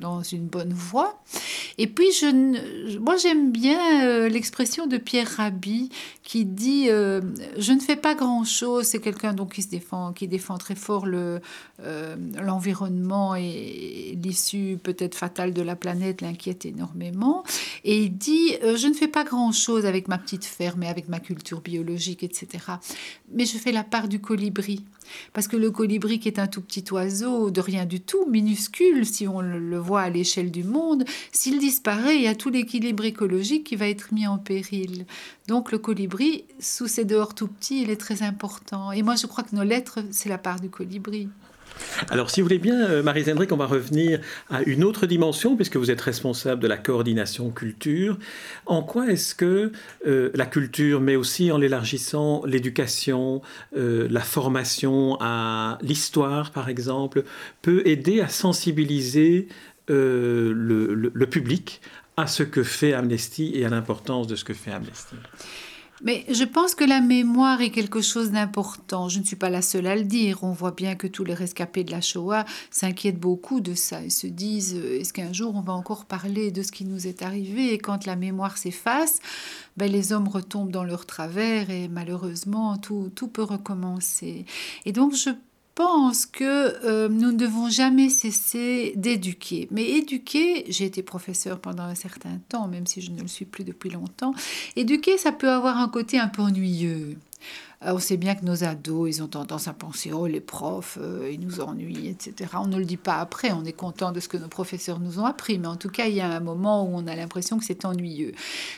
dans 0.00 0.22
une 0.22 0.46
bonne 0.46 0.72
voie. 0.72 1.22
Et 1.78 1.86
puis, 1.86 2.12
je, 2.12 2.98
moi, 2.98 3.16
j'aime 3.16 3.52
bien 3.52 4.06
euh, 4.06 4.28
l'expression 4.28 4.86
de 4.86 4.96
Pierre 4.96 5.28
Rabhi 5.36 5.90
qui 6.22 6.44
dit 6.44 6.86
euh, 6.88 7.20
Je 7.56 7.72
ne 7.72 7.80
fais 7.80 7.96
pas 7.96 8.14
grand-chose. 8.14 8.86
C'est 8.86 9.00
quelqu'un 9.00 9.32
donc 9.32 9.54
qui 9.54 9.62
se 9.62 9.68
défend, 9.68 10.12
qui 10.12 10.28
défend 10.28 10.58
très 10.58 10.74
fort 10.74 11.06
le, 11.06 11.40
euh, 11.82 12.16
l'environnement 12.42 13.34
et 13.34 14.18
l'issue 14.22 14.78
peut-être 14.82 15.14
fatale 15.14 15.52
de 15.54 15.62
la 15.62 15.76
planète 15.76 16.20
l'inquiète 16.20 16.66
énormément. 16.66 17.44
Et 17.84 18.04
il 18.04 18.16
dit 18.16 18.56
Je 18.62 18.86
ne 18.86 18.94
fais 18.94 19.08
pas 19.08 19.24
grand-chose 19.24 19.86
avec 19.86 20.08
ma 20.08 20.18
petite 20.18 20.44
ferme 20.44 20.82
et 20.82 20.88
avec 20.88 21.08
ma 21.08 21.20
culture 21.20 21.60
biologique, 21.60 22.22
etc. 22.22 22.64
Mais 23.32 23.44
je 23.44 23.58
fais 23.58 23.72
la 23.72 23.84
part 23.84 24.08
du 24.08 24.20
colibri. 24.20 24.84
Parce 25.32 25.48
que 25.48 25.56
le 25.56 25.70
colibri, 25.70 26.18
qui 26.18 26.28
est 26.28 26.38
un 26.38 26.46
tout 26.46 26.60
petit 26.60 26.84
oiseau 26.92 27.50
de 27.50 27.60
rien 27.60 27.86
du 27.86 28.00
tout, 28.00 28.26
minuscule 28.26 29.06
si 29.06 29.26
on 29.28 29.40
le 29.40 29.78
voit 29.78 30.02
à 30.02 30.10
l'échelle 30.10 30.50
du 30.50 30.64
monde, 30.64 31.04
s'il 31.32 31.58
disparaît, 31.58 32.16
il 32.16 32.22
y 32.22 32.28
a 32.28 32.34
tout 32.34 32.50
l'équilibre 32.50 33.04
écologique 33.04 33.64
qui 33.64 33.76
va 33.76 33.88
être 33.88 34.12
mis 34.12 34.26
en 34.26 34.38
péril. 34.38 35.06
Donc 35.48 35.72
le 35.72 35.78
colibri, 35.78 36.44
sous 36.58 36.86
ses 36.86 37.04
dehors 37.04 37.34
tout 37.34 37.48
petits, 37.48 37.82
il 37.82 37.90
est 37.90 38.00
très 38.00 38.22
important. 38.22 38.92
Et 38.92 39.02
moi, 39.02 39.16
je 39.16 39.26
crois 39.26 39.44
que 39.44 39.54
nos 39.54 39.64
lettres, 39.64 40.00
c'est 40.10 40.28
la 40.28 40.38
part 40.38 40.60
du 40.60 40.70
colibri. 40.70 41.28
Alors, 42.08 42.30
si 42.30 42.40
vous 42.40 42.46
voulez 42.46 42.58
bien, 42.58 42.88
euh, 42.88 43.02
Marie 43.02 43.24
Zendrick, 43.24 43.52
on 43.52 43.56
va 43.56 43.66
revenir 43.66 44.20
à 44.48 44.62
une 44.62 44.84
autre 44.84 45.06
dimension, 45.06 45.56
puisque 45.56 45.76
vous 45.76 45.90
êtes 45.90 46.00
responsable 46.00 46.62
de 46.62 46.68
la 46.68 46.76
coordination 46.76 47.50
culture. 47.50 48.18
En 48.66 48.82
quoi 48.82 49.08
est-ce 49.10 49.34
que 49.34 49.72
euh, 50.06 50.30
la 50.34 50.46
culture, 50.46 51.00
mais 51.00 51.16
aussi 51.16 51.52
en 51.52 51.58
l'élargissant, 51.58 52.42
l'éducation, 52.46 53.42
euh, 53.76 54.08
la 54.10 54.20
formation 54.20 55.16
à 55.20 55.78
l'histoire, 55.82 56.50
par 56.50 56.68
exemple, 56.68 57.24
peut 57.62 57.82
aider 57.84 58.20
à 58.20 58.28
sensibiliser 58.28 59.48
le 59.88 61.24
public 61.24 61.80
à 62.16 62.28
ce 62.28 62.44
que 62.44 62.62
fait 62.62 62.92
Amnesty 62.92 63.52
et 63.54 63.64
à 63.64 63.68
l'importance 63.68 64.28
de 64.28 64.36
ce 64.36 64.44
que 64.44 64.54
fait 64.54 64.70
Amnesty? 64.70 65.16
Mais 66.02 66.24
je 66.28 66.44
pense 66.44 66.74
que 66.74 66.84
la 66.84 67.00
mémoire 67.00 67.60
est 67.60 67.70
quelque 67.70 68.00
chose 68.00 68.30
d'important. 68.30 69.08
Je 69.08 69.18
ne 69.18 69.24
suis 69.24 69.36
pas 69.36 69.50
la 69.50 69.62
seule 69.62 69.86
à 69.86 69.96
le 69.96 70.04
dire. 70.04 70.42
On 70.42 70.52
voit 70.52 70.70
bien 70.70 70.94
que 70.94 71.06
tous 71.06 71.24
les 71.24 71.34
rescapés 71.34 71.84
de 71.84 71.90
la 71.90 72.00
Shoah 72.00 72.44
s'inquiètent 72.70 73.20
beaucoup 73.20 73.60
de 73.60 73.74
ça 73.74 74.02
et 74.02 74.10
se 74.10 74.26
disent 74.26 74.76
euh, 74.76 75.00
est-ce 75.00 75.12
qu'un 75.12 75.32
jour 75.32 75.54
on 75.54 75.60
va 75.60 75.72
encore 75.72 76.06
parler 76.06 76.50
de 76.50 76.62
ce 76.62 76.72
qui 76.72 76.84
nous 76.84 77.06
est 77.06 77.22
arrivé? 77.22 77.72
Et 77.74 77.78
quand 77.78 78.06
la 78.06 78.16
mémoire 78.16 78.56
s'efface, 78.56 79.20
ben, 79.76 79.90
les 79.90 80.12
hommes 80.12 80.28
retombent 80.28 80.72
dans 80.72 80.84
leur 80.84 81.06
travers 81.06 81.70
et 81.70 81.88
malheureusement 81.88 82.78
tout, 82.78 83.10
tout 83.14 83.28
peut 83.28 83.42
recommencer. 83.42 84.46
Et 84.86 84.92
donc 84.92 85.14
je 85.14 85.30
pense 85.74 86.26
que 86.26 86.44
euh, 86.44 87.08
nous 87.08 87.32
ne 87.32 87.36
devons 87.36 87.68
jamais 87.68 88.08
cesser 88.08 88.92
d'éduquer. 88.96 89.68
Mais 89.70 89.84
éduquer, 89.84 90.64
j'ai 90.68 90.84
été 90.84 91.02
professeur 91.02 91.60
pendant 91.60 91.84
un 91.84 91.94
certain 91.94 92.38
temps, 92.48 92.68
même 92.68 92.86
si 92.86 93.00
je 93.00 93.10
ne 93.10 93.20
le 93.20 93.28
suis 93.28 93.44
plus 93.44 93.64
depuis 93.64 93.90
longtemps, 93.90 94.34
éduquer, 94.76 95.18
ça 95.18 95.32
peut 95.32 95.50
avoir 95.50 95.78
un 95.78 95.88
côté 95.88 96.18
un 96.18 96.28
peu 96.28 96.42
ennuyeux. 96.42 97.16
Euh, 97.84 97.94
on 97.94 97.98
sait 97.98 98.18
bien 98.18 98.34
que 98.34 98.44
nos 98.44 98.62
ados, 98.64 99.08
ils 99.08 99.22
ont 99.22 99.28
tendance 99.28 99.66
à 99.66 99.72
penser, 99.72 100.12
oh 100.12 100.26
les 100.26 100.40
profs, 100.40 100.98
euh, 101.00 101.30
ils 101.32 101.40
nous 101.40 101.60
ennuient, 101.60 102.08
etc. 102.08 102.50
On 102.54 102.66
ne 102.66 102.78
le 102.78 102.84
dit 102.84 102.98
pas 102.98 103.16
après, 103.16 103.52
on 103.52 103.64
est 103.64 103.72
content 103.72 104.12
de 104.12 104.20
ce 104.20 104.28
que 104.28 104.36
nos 104.36 104.48
professeurs 104.48 105.00
nous 105.00 105.18
ont 105.18 105.24
appris, 105.24 105.58
mais 105.58 105.66
en 105.66 105.76
tout 105.76 105.88
cas, 105.88 106.06
il 106.06 106.14
y 106.14 106.20
a 106.20 106.28
un 106.28 106.40
moment 106.40 106.84
où 106.84 106.90
on 106.92 107.06
a 107.06 107.16
l'impression 107.16 107.58
que 107.58 107.64
c'est 107.64 107.86
ennuyeux. 107.86 108.32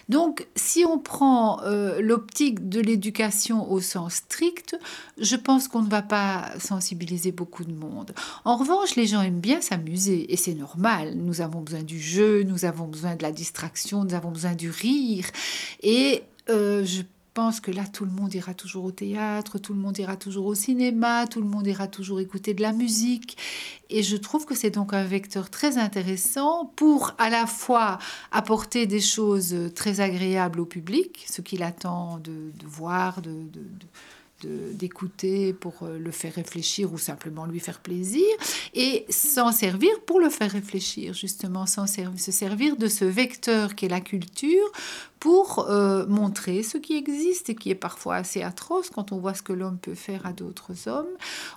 Donc, 0.09 0.47
si 0.55 0.85
on 0.85 0.99
prend 0.99 1.61
euh, 1.63 2.01
l'optique 2.01 2.69
de 2.69 2.81
l'éducation 2.81 3.71
au 3.71 3.81
sens 3.81 4.15
strict, 4.15 4.79
je 5.19 5.37
pense 5.37 5.67
qu'on 5.67 5.83
ne 5.83 5.91
va 5.91 6.03
pas 6.03 6.51
sensibiliser 6.61 7.33
beaucoup 7.33 7.65
de 7.65 7.73
monde. 7.73 8.13
En 8.45 8.57
revanche, 8.57 8.95
les 8.95 9.07
gens 9.07 9.23
aiment 9.23 9.41
bien 9.41 9.61
s'amuser, 9.61 10.33
et 10.33 10.37
c'est 10.37 10.55
normal. 10.55 11.15
Nous 11.17 11.41
avons 11.41 11.61
besoin 11.61 11.83
du 11.83 12.01
jeu, 12.01 12.45
nous 12.45 12.65
avons 12.65 12.87
besoin 12.87 13.17
de 13.17 13.23
la 13.23 13.33
distraction, 13.33 14.05
nous 14.05 14.15
avons 14.15 14.31
besoin 14.31 14.55
du 14.55 14.71
rire, 14.71 15.27
et 15.83 16.23
je 16.49 17.03
pense 17.35 17.61
que 17.61 17.71
là, 17.71 17.85
tout 17.87 18.05
le 18.05 18.11
monde 18.11 18.35
ira 18.35 18.55
toujours 18.55 18.85
au 18.85 18.93
théâtre, 18.93 19.59
tout 19.59 19.73
le 19.73 19.81
monde 19.81 19.99
ira 19.99 20.17
toujours 20.17 20.47
au 20.47 20.55
cinéma, 20.55 21.27
tout 21.27 21.41
le 21.41 21.49
monde 21.49 21.67
ira 21.67 21.89
toujours 21.89 22.21
écouter 22.21 22.55
de 22.55 22.63
la 22.63 22.73
musique. 22.73 23.37
Et 23.91 24.03
je 24.03 24.17
trouve 24.17 24.45
que 24.45 24.55
c'est 24.55 24.71
donc 24.71 24.93
un 24.93 25.05
vecteur 25.05 25.51
très 25.51 25.79
intéressant 25.79 26.73
pour 26.77 27.15
à 27.19 27.31
la 27.31 27.47
fois 27.47 27.99
apporter 28.31 28.87
des 28.87 29.01
choses 29.01 29.55
très 29.75 30.01
agréables 30.01 30.61
au 30.61 30.67
public, 30.67 31.25
ce 31.29 31.41
qu'il 31.41 31.63
attend 31.63 32.19
de, 32.19 32.53
voir, 32.67 33.23
de 33.23 33.31
d'écouter 34.49 35.53
pour 35.53 35.75
euh, 35.83 35.99
le 35.99 36.11
faire 36.11 36.35
réfléchir 36.35 36.93
ou 36.93 36.99
simplement 36.99 37.47
lui 37.47 37.61
faire 37.61 37.81
plaisir, 37.81 38.27
et 38.75 39.05
s'en 39.09 39.53
servir 39.53 39.91
pour 40.07 40.21
le 40.21 40.31
faire 40.31 40.51
réfléchir, 40.51 41.15
justement, 41.15 41.67
s'en 41.67 41.87
se 41.87 42.33
servir 42.33 42.77
de 42.77 42.89
ce 42.89 43.05
vecteur 43.05 43.75
qui 43.75 43.87
est 43.87 43.89
la 43.89 44.01
culture 44.01 44.73
pour 45.23 45.71
euh, 45.71 46.05
montrer 46.09 46.65
ce 46.65 46.79
qui 46.79 46.97
existe 46.97 47.49
et 47.49 47.55
qui 47.55 47.71
est 47.71 47.77
parfois 47.77 48.17
assez 48.17 48.43
atroce 48.43 48.91
quand 48.91 49.13
on 49.13 49.19
voit 49.19 49.35
ce 49.35 49.43
que 49.43 49.53
l'homme 49.53 49.79
peut 49.79 49.95
faire 49.95 50.27
à 50.27 50.33
d'autres 50.33 50.89
hommes, 50.89 51.07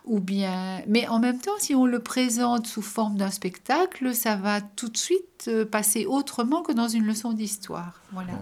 ou 0.06 0.20
bien, 0.20 0.84
mais 0.88 1.08
en 1.08 1.18
même 1.18 1.40
temps, 1.40 1.58
si 1.58 1.74
on 1.74 1.88
le 1.88 1.98
présente 1.98 2.68
sous 2.68 2.84
forme 2.84 3.18
d'un 3.18 3.32
spectacle, 3.32 4.14
ça 4.14 4.36
va 4.36 4.62
tout 4.62 4.90
de 4.90 4.98
suite 4.98 5.46
euh, 5.48 5.66
passer 5.66 6.06
autrement 6.06 6.62
que 6.62 6.74
dans 6.74 6.88
une 6.88 7.08
leçon 7.08 7.34
d'histoire. 7.34 8.02
Voilà. 8.14 8.34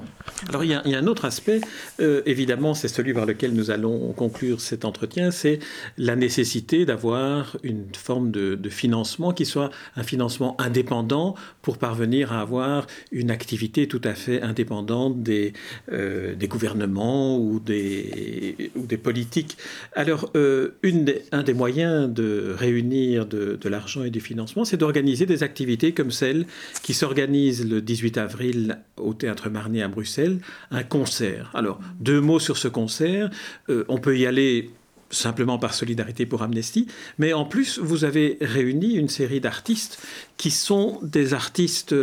Alors 0.49 0.65
il 0.65 0.71
y, 0.71 0.73
a, 0.73 0.83
un 0.83 1.07
autre 1.07 1.23
aspect, 1.23 1.61
euh, 2.01 2.21
évidemment, 2.25 2.73
c'est 2.73 2.89
celui 2.89 3.13
par 3.13 3.25
lequel 3.25 3.53
nous 3.53 3.71
allons 3.71 4.11
conclure 4.11 4.59
cet 4.59 4.83
entretien, 4.83 5.31
c'est 5.31 5.59
la 5.97 6.17
nécessité 6.17 6.85
d'avoir 6.85 7.55
une 7.63 7.87
forme 7.95 8.29
de, 8.29 8.62
de 8.63 8.69
financement 8.69 9.31
qui 9.33 9.45
soit 9.45 9.69
un 9.95 10.01
financement 10.03 10.59
indépendant 10.59 11.35
pour 11.61 11.77
parvenir 11.77 12.33
à 12.33 12.41
avoir 12.41 12.87
une 13.11 13.29
activité 13.29 13.87
tout 13.87 14.01
à 14.03 14.15
fait 14.15 14.41
indépendante 14.41 15.21
des, 15.21 15.53
euh, 15.91 16.33
des 16.33 16.47
gouvernements 16.47 17.37
ou 17.37 17.59
des, 17.59 18.71
ou 18.75 18.87
des 18.87 18.97
politiques. 18.97 19.57
Alors, 19.95 20.31
euh, 20.35 20.71
une 20.81 21.13
un 21.31 21.43
des 21.43 21.53
moyens 21.53 22.09
de 22.09 22.55
réunir 22.57 23.25
de, 23.25 23.57
de 23.61 23.69
l'argent 23.69 24.03
et 24.03 24.09
du 24.09 24.21
financement, 24.21 24.65
c'est 24.65 24.77
d'organiser 24.77 25.25
des 25.25 25.43
activités 25.43 25.91
comme 25.91 26.11
celle 26.11 26.45
qui 26.81 26.93
s'organise 26.93 27.67
le 27.69 27.81
18 27.81 28.17
avril 28.17 28.79
au 28.97 29.13
Théâtre 29.13 29.49
Marnier 29.49 29.83
à 29.83 29.87
Bruxelles, 29.87 30.39
un 30.71 30.83
concert. 30.83 31.51
Alors, 31.53 31.79
deux 31.99 32.21
mots 32.21 32.39
sur 32.39 32.57
ce 32.57 32.67
concert. 32.67 33.29
Euh, 33.69 33.83
on 33.87 33.97
peut 33.97 34.17
y 34.17 34.25
aller 34.25 34.69
simplement 35.13 35.57
par 35.57 35.73
solidarité 35.73 36.25
pour 36.25 36.41
Amnesty, 36.41 36.87
mais 37.17 37.33
en 37.33 37.45
plus, 37.45 37.79
vous 37.79 38.03
avez 38.03 38.37
réuni 38.41 38.93
une 38.93 39.09
série 39.09 39.39
d'artistes 39.39 39.99
qui 40.37 40.51
sont 40.51 40.99
des 41.01 41.33
artistes 41.33 41.93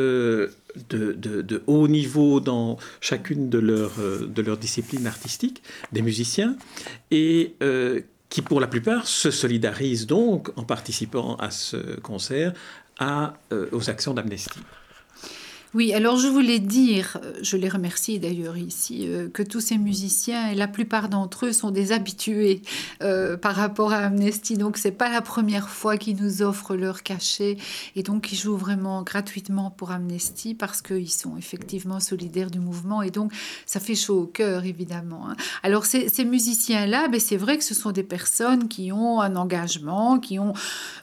de, 0.88 1.62
haut 1.66 1.88
niveau 1.88 2.40
dans 2.40 2.78
chacune 3.00 3.48
de 3.48 3.58
leurs 3.58 3.98
euh, 3.98 4.26
de 4.26 4.42
leurs 4.42 4.56
disciplines 4.56 5.06
artistiques, 5.06 5.62
des 5.92 6.02
musiciens, 6.02 6.56
et 7.10 7.54
euh, 7.62 8.00
qui 8.28 8.42
pour 8.42 8.60
la 8.60 8.66
plupart 8.66 9.06
se 9.06 9.30
solidarisent 9.30 10.06
donc 10.06 10.50
en 10.56 10.64
participant 10.64 11.36
à 11.36 11.50
ce 11.50 11.98
concert 12.00 12.52
à, 12.98 13.34
euh, 13.52 13.66
aux 13.72 13.90
actions 13.90 14.14
d'Amnesty. 14.14 14.60
Oui, 15.72 15.94
alors 15.94 16.16
je 16.16 16.26
voulais 16.26 16.58
dire, 16.58 17.18
euh, 17.22 17.32
je 17.42 17.56
les 17.56 17.68
remercie 17.68 18.18
d'ailleurs 18.18 18.56
ici, 18.56 19.06
euh, 19.06 19.28
que 19.28 19.44
tous 19.44 19.60
ces 19.60 19.78
musiciens, 19.78 20.50
et 20.50 20.56
la 20.56 20.66
plupart 20.66 21.08
d'entre 21.08 21.46
eux 21.46 21.52
sont 21.52 21.70
des 21.70 21.92
habitués 21.92 22.62
euh, 23.04 23.36
par 23.36 23.54
rapport 23.54 23.92
à 23.92 23.98
Amnesty, 23.98 24.56
donc 24.56 24.78
c'est 24.78 24.90
pas 24.90 25.08
la 25.08 25.20
première 25.20 25.68
fois 25.68 25.96
qu'ils 25.96 26.20
nous 26.20 26.42
offrent 26.42 26.74
leur 26.74 27.04
cachet, 27.04 27.56
et 27.94 28.02
donc 28.02 28.32
ils 28.32 28.36
jouent 28.36 28.56
vraiment 28.56 29.02
gratuitement 29.02 29.70
pour 29.70 29.92
Amnesty 29.92 30.56
parce 30.56 30.82
qu'ils 30.82 31.08
sont 31.08 31.36
effectivement 31.36 32.00
solidaires 32.00 32.50
du 32.50 32.58
mouvement, 32.58 33.02
et 33.02 33.12
donc 33.12 33.32
ça 33.64 33.78
fait 33.78 33.94
chaud 33.94 34.22
au 34.22 34.26
cœur 34.26 34.64
évidemment. 34.64 35.30
Hein. 35.30 35.36
Alors 35.62 35.86
ces, 35.86 36.24
musiciens-là, 36.24 37.06
ben, 37.06 37.20
c'est 37.20 37.36
vrai 37.36 37.56
que 37.58 37.64
ce 37.64 37.74
sont 37.74 37.92
des 37.92 38.02
personnes 38.02 38.66
qui 38.66 38.90
ont 38.90 39.20
un 39.20 39.36
engagement, 39.36 40.18
qui 40.18 40.40
ont... 40.40 40.52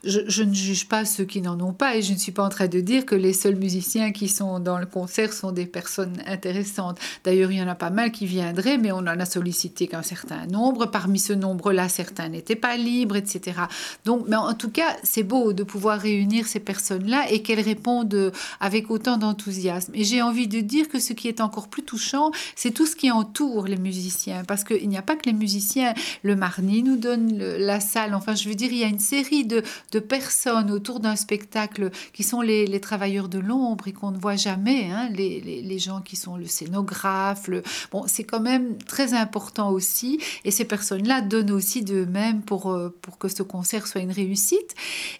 Je 0.03 0.43
ne 0.43 0.53
juge 0.53 0.89
pas 0.89 1.05
ceux 1.05 1.23
qui 1.23 1.41
n'en 1.41 1.57
ont 1.61 1.73
pas, 1.73 1.95
et 1.95 2.01
je 2.01 2.11
ne 2.11 2.17
suis 2.17 2.33
pas 2.33 2.43
en 2.43 2.49
train 2.49 2.67
de 2.67 2.81
dire 2.81 3.05
que 3.05 3.15
les 3.15 3.31
seuls 3.31 3.55
musiciens 3.55 4.11
qui 4.11 4.27
sont 4.27 4.56
dans 4.59 4.77
le 4.77 4.85
concert 4.85 5.33
sont 5.33 5.51
des 5.51 5.65
personnes 5.65 6.21
intéressantes. 6.25 6.99
D'ailleurs, 7.23 7.51
il 7.51 7.57
y 7.57 7.61
en 7.61 7.67
a 7.67 7.75
pas 7.75 7.89
mal 7.89 8.11
qui 8.11 8.25
viendraient, 8.25 8.77
mais 8.77 8.91
on 8.91 8.99
en 8.99 9.07
a 9.07 9.25
sollicité 9.25 9.87
qu'un 9.87 10.01
certain 10.01 10.45
nombre. 10.47 10.85
Parmi 10.85 11.19
ce 11.19 11.33
nombre-là, 11.33 11.89
certains 11.89 12.29
n'étaient 12.29 12.55
pas 12.55 12.77
libres, 12.77 13.15
etc. 13.15 13.61
Donc, 14.05 14.25
mais 14.27 14.35
en 14.35 14.53
tout 14.53 14.69
cas, 14.69 14.95
c'est 15.03 15.23
beau 15.23 15.53
de 15.53 15.63
pouvoir 15.63 15.99
réunir 15.99 16.47
ces 16.47 16.59
personnes-là 16.59 17.29
et 17.29 17.41
qu'elles 17.41 17.61
répondent 17.61 18.31
avec 18.59 18.89
autant 18.89 19.17
d'enthousiasme. 19.17 19.91
Et 19.95 20.03
j'ai 20.03 20.21
envie 20.21 20.47
de 20.47 20.59
dire 20.59 20.89
que 20.89 20.99
ce 20.99 21.13
qui 21.13 21.27
est 21.27 21.41
encore 21.41 21.67
plus 21.67 21.83
touchant, 21.83 22.31
c'est 22.55 22.71
tout 22.71 22.85
ce 22.85 22.95
qui 22.95 23.11
entoure 23.11 23.67
les 23.67 23.77
musiciens, 23.77 24.43
parce 24.45 24.63
qu'il 24.63 24.87
n'y 24.89 24.97
a 24.97 25.01
pas 25.01 25.15
que 25.15 25.25
les 25.25 25.33
musiciens. 25.33 25.93
Le 26.23 26.35
Marni 26.35 26.83
nous 26.83 26.97
donne 26.97 27.37
la 27.37 27.79
salle. 27.79 28.13
Enfin, 28.13 28.35
je 28.35 28.49
veux 28.49 28.55
dire, 28.55 28.71
il 28.71 28.79
y 28.79 28.83
a 28.83 28.87
une 28.87 28.99
série 28.99 29.45
de, 29.45 29.63
personnes 29.99 30.71
autour 30.71 30.99
d'un 30.99 31.15
spectacle 31.15 31.89
qui 32.13 32.23
sont 32.23 32.41
les, 32.41 32.67
les 32.67 32.79
travailleurs 32.79 33.29
de 33.29 33.39
l'ombre 33.39 33.87
et 33.87 33.93
qu'on 33.93 34.11
ne 34.11 34.17
voit 34.17 34.35
jamais 34.35 34.46
jamais, 34.47 34.89
hein, 34.91 35.09
les, 35.09 35.79
gens 35.79 36.01
qui 36.01 36.15
sont 36.15 36.37
le 36.37 36.45
scénographe. 36.45 37.47
Le... 37.47 37.61
Bon, 37.91 38.05
c'est 38.07 38.23
quand 38.23 38.39
même 38.39 38.77
très 38.77 39.13
important 39.13 39.69
aussi. 39.71 40.19
Et 40.43 40.51
ces 40.51 40.65
personnes-là 40.65 41.21
donnent 41.21 41.51
aussi 41.51 41.83
d'eux-mêmes 41.83 42.41
pour, 42.41 42.71
euh, 42.71 42.95
pour 43.01 43.17
que 43.17 43.27
ce 43.27 43.43
concert 43.43 43.85
soit 43.87 44.01
une 44.01 44.11
réussite. 44.11 44.73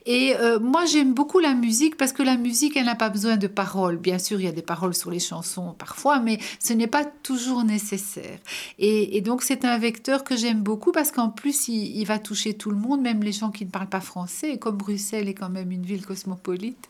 Et 0.06 0.36
euh, 0.36 0.60
moi, 0.60 0.86
j'aime 0.86 1.13
beaucoup 1.13 1.40
la 1.40 1.54
musique 1.54 1.98
parce 1.98 2.13
que 2.13 2.24
la 2.24 2.38
musique, 2.38 2.78
elle 2.78 2.86
n'a 2.86 2.96
pas 2.96 3.10
besoin 3.10 3.38
de 3.38 3.48
paroles. 3.48 3.98
Bien 3.98 4.18
sûr, 4.18 4.40
il 4.40 4.46
y 4.46 4.48
a 4.48 4.54
des 4.54 4.62
paroles 4.62 4.96
sur 4.96 5.12
les 5.12 5.20
chansons 5.20 5.76
parfois, 5.78 6.20
mais 6.20 6.40
ce 6.60 6.74
n'est 6.74 6.88
pas 6.88 7.06
toujours 7.06 7.63
nécessaire. 7.63 8.40
Et, 8.80 9.22
donc, 9.22 9.44
c'est 9.44 9.66
un 9.66 9.78
vecteur 9.78 10.24
que 10.24 10.38
j'aime 10.38 10.62
beaucoup 10.62 10.92
parce 10.92 11.12
qu'en 11.12 11.30
plus, 11.30 11.68
il, 11.68 11.98
il, 11.98 12.06
va 12.06 12.18
toucher 12.18 12.54
tout 12.54 12.72
le 12.72 12.78
monde, 12.78 13.02
même 13.02 13.22
les 13.22 13.34
gens 13.34 13.52
qui 13.52 13.66
ne 13.66 13.70
parlent 13.70 13.90
pas 13.90 14.00
français. 14.00 14.54
Et 14.54 14.58
comme 14.58 14.78
Bruxelles 14.78 15.28
est 15.28 15.34
quand 15.34 15.50
même 15.50 15.72
une 15.72 15.86
ville 15.86 16.06
cosmopolite, 16.06 16.90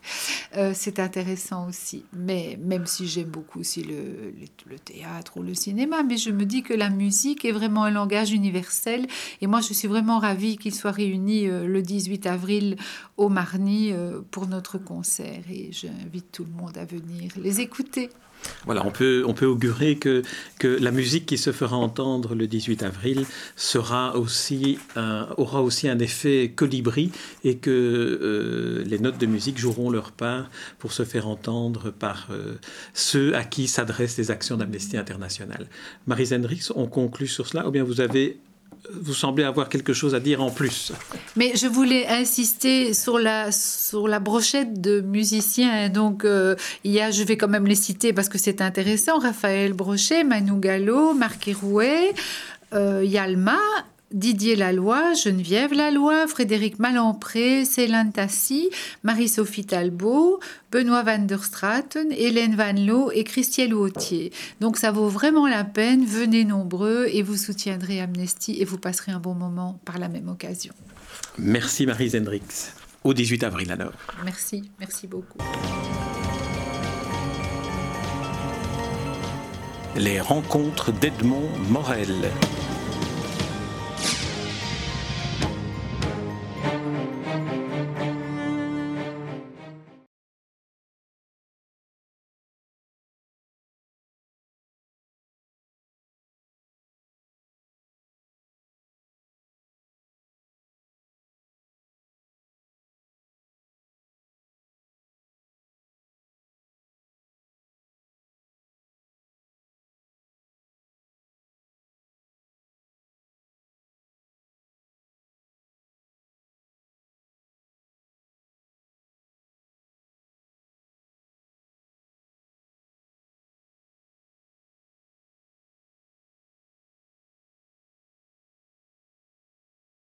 euh, 0.55 0.73
c'est 0.75 0.99
intéressant 0.99 1.67
aussi 1.67 2.05
mais 2.27 2.59
même 2.61 2.85
si 2.85 3.07
j'aime 3.07 3.29
beaucoup 3.29 3.61
aussi 3.61 3.83
le, 3.83 4.33
le, 4.69 4.77
théâtre 4.77 5.37
ou 5.37 5.43
le 5.43 5.53
cinéma, 5.53 6.03
mais 6.03 6.17
je 6.17 6.29
me 6.29 6.43
dis 6.43 6.61
que 6.61 6.73
la 6.73 6.89
musique 6.89 7.45
est 7.45 7.53
vraiment 7.53 7.85
un 7.85 7.89
langage 7.89 8.33
universel. 8.33 9.07
Et 9.41 9.47
moi, 9.47 9.61
je 9.61 9.73
suis 9.73 9.87
vraiment 9.87 10.19
ravie 10.19 10.57
qu'ils 10.57 10.75
soient 10.75 10.91
réunis 10.91 11.47
euh, 11.47 11.65
le 11.65 11.81
18 11.81 12.25
avril 12.27 12.75
au 13.15 13.29
Marny 13.29 13.93
euh, 13.93 14.19
pour 14.29 14.47
notre 14.47 14.77
concert. 14.77 15.41
Et 15.49 15.69
j'invite 15.71 16.29
tout 16.33 16.43
le 16.43 16.51
monde 16.51 16.77
à 16.77 16.83
venir 16.83 17.31
les 17.41 17.61
écouter. 17.61 18.09
Voilà, 18.65 18.85
on 18.85 18.91
peut, 18.91 19.23
on 19.25 19.33
peut 19.33 19.45
augurer 19.45 19.95
que, 19.95 20.21
que 20.59 20.67
la 20.67 20.91
musique 20.91 21.25
qui 21.25 21.37
se 21.37 21.51
fera 21.51 21.75
entendre 21.75 22.35
le 22.35 22.47
18 22.47 22.83
avril 22.83 23.25
sera 23.55 24.15
aussi, 24.17 24.77
aura 25.37 25.61
aussi 25.61 25.89
un 25.89 25.99
effet 25.99 26.51
colibri 26.55 27.11
et 27.43 27.57
que 27.57 27.69
euh, 27.71 28.83
les 28.85 28.99
notes 28.99 29.17
de 29.17 29.25
musique 29.25 29.57
joueront 29.57 29.89
leur 29.89 30.11
part 30.11 30.49
pour 30.79 30.91
se 30.91 31.03
faire 31.03 31.27
entendre 31.27 31.91
par 31.91 32.16
euh, 32.31 32.55
ceux 32.93 33.35
à 33.35 33.43
qui 33.43 33.67
s'adressent 33.67 34.17
les 34.17 34.31
actions 34.31 34.57
d'Amnesty 34.57 34.97
International. 34.97 35.67
Marie 36.05 36.33
Hendricks, 36.33 36.71
on 36.75 36.87
conclut 36.87 37.27
sur 37.27 37.47
cela 37.47 37.67
ou 37.67 37.71
bien 37.71 37.83
vous 37.83 38.01
avez 38.01 38.39
vous 38.93 39.13
semblez 39.13 39.43
avoir 39.43 39.69
quelque 39.69 39.93
chose 39.93 40.15
à 40.15 40.19
dire 40.19 40.41
en 40.41 40.49
plus? 40.49 40.93
Mais 41.35 41.53
je 41.55 41.67
voulais 41.67 42.07
insister 42.07 42.93
sur 42.93 43.19
la, 43.19 43.51
sur 43.51 44.07
la 44.07 44.19
brochette 44.19 44.79
de 44.79 45.01
musiciens. 45.01 45.89
Donc, 45.89 46.23
euh, 46.25 46.55
il 46.83 46.91
y 46.91 47.01
a, 47.01 47.11
je 47.11 47.23
vais 47.23 47.37
quand 47.37 47.47
même 47.47 47.65
les 47.65 47.75
citer 47.75 48.13
parce 48.13 48.29
que 48.29 48.37
c'est 48.37 48.61
intéressant, 48.61 49.19
Raphaël 49.19 49.73
Brochet, 49.73 50.23
Manu 50.23 50.59
Gallo, 50.59 51.13
Marc 51.13 51.47
Hérouet, 51.47 52.13
euh, 52.73 53.03
Yalma, 53.03 53.59
Didier 54.11 54.55
Laloy, 54.55 55.15
Geneviève 55.15 55.73
Laloy, 55.73 56.27
Frédéric 56.27 56.79
Malampré, 56.79 57.65
Céline 57.65 58.11
Tassi, 58.13 58.69
Marie-Sophie 59.03 59.65
Talbot, 59.65 60.39
Benoît 60.71 61.03
van 61.03 61.19
der 61.19 61.43
Straten, 61.43 62.11
Hélène 62.11 62.55
Van 62.55 62.73
Loo 62.73 63.11
et 63.11 63.25
Christielle 63.25 63.73
Hautier. 63.73 64.31
Donc 64.61 64.77
ça 64.77 64.91
vaut 64.91 65.09
vraiment 65.09 65.45
la 65.45 65.65
peine, 65.65 66.05
venez 66.05 66.45
nombreux 66.45 67.07
et 67.11 67.21
vous 67.21 67.35
soutiendrez 67.35 67.99
Amnesty 67.99 68.61
et 68.61 68.65
vous 68.65 68.77
passerez 68.77 69.11
un 69.11 69.19
bon 69.19 69.33
moment 69.33 69.77
par 69.83 69.99
la 69.99 70.07
même 70.07 70.29
occasion. 70.29 70.73
Merci 71.37 71.85
Marie 71.85 72.09
Zendrix. 72.09 72.71
Au 73.03 73.13
18 73.13 73.43
avril 73.43 73.71
alors. 73.71 73.93
Merci, 74.23 74.71
merci 74.79 75.07
beaucoup. 75.07 75.39
Les 79.97 80.21
rencontres 80.21 80.91
d'Edmond 80.93 81.49
Morel. 81.69 82.31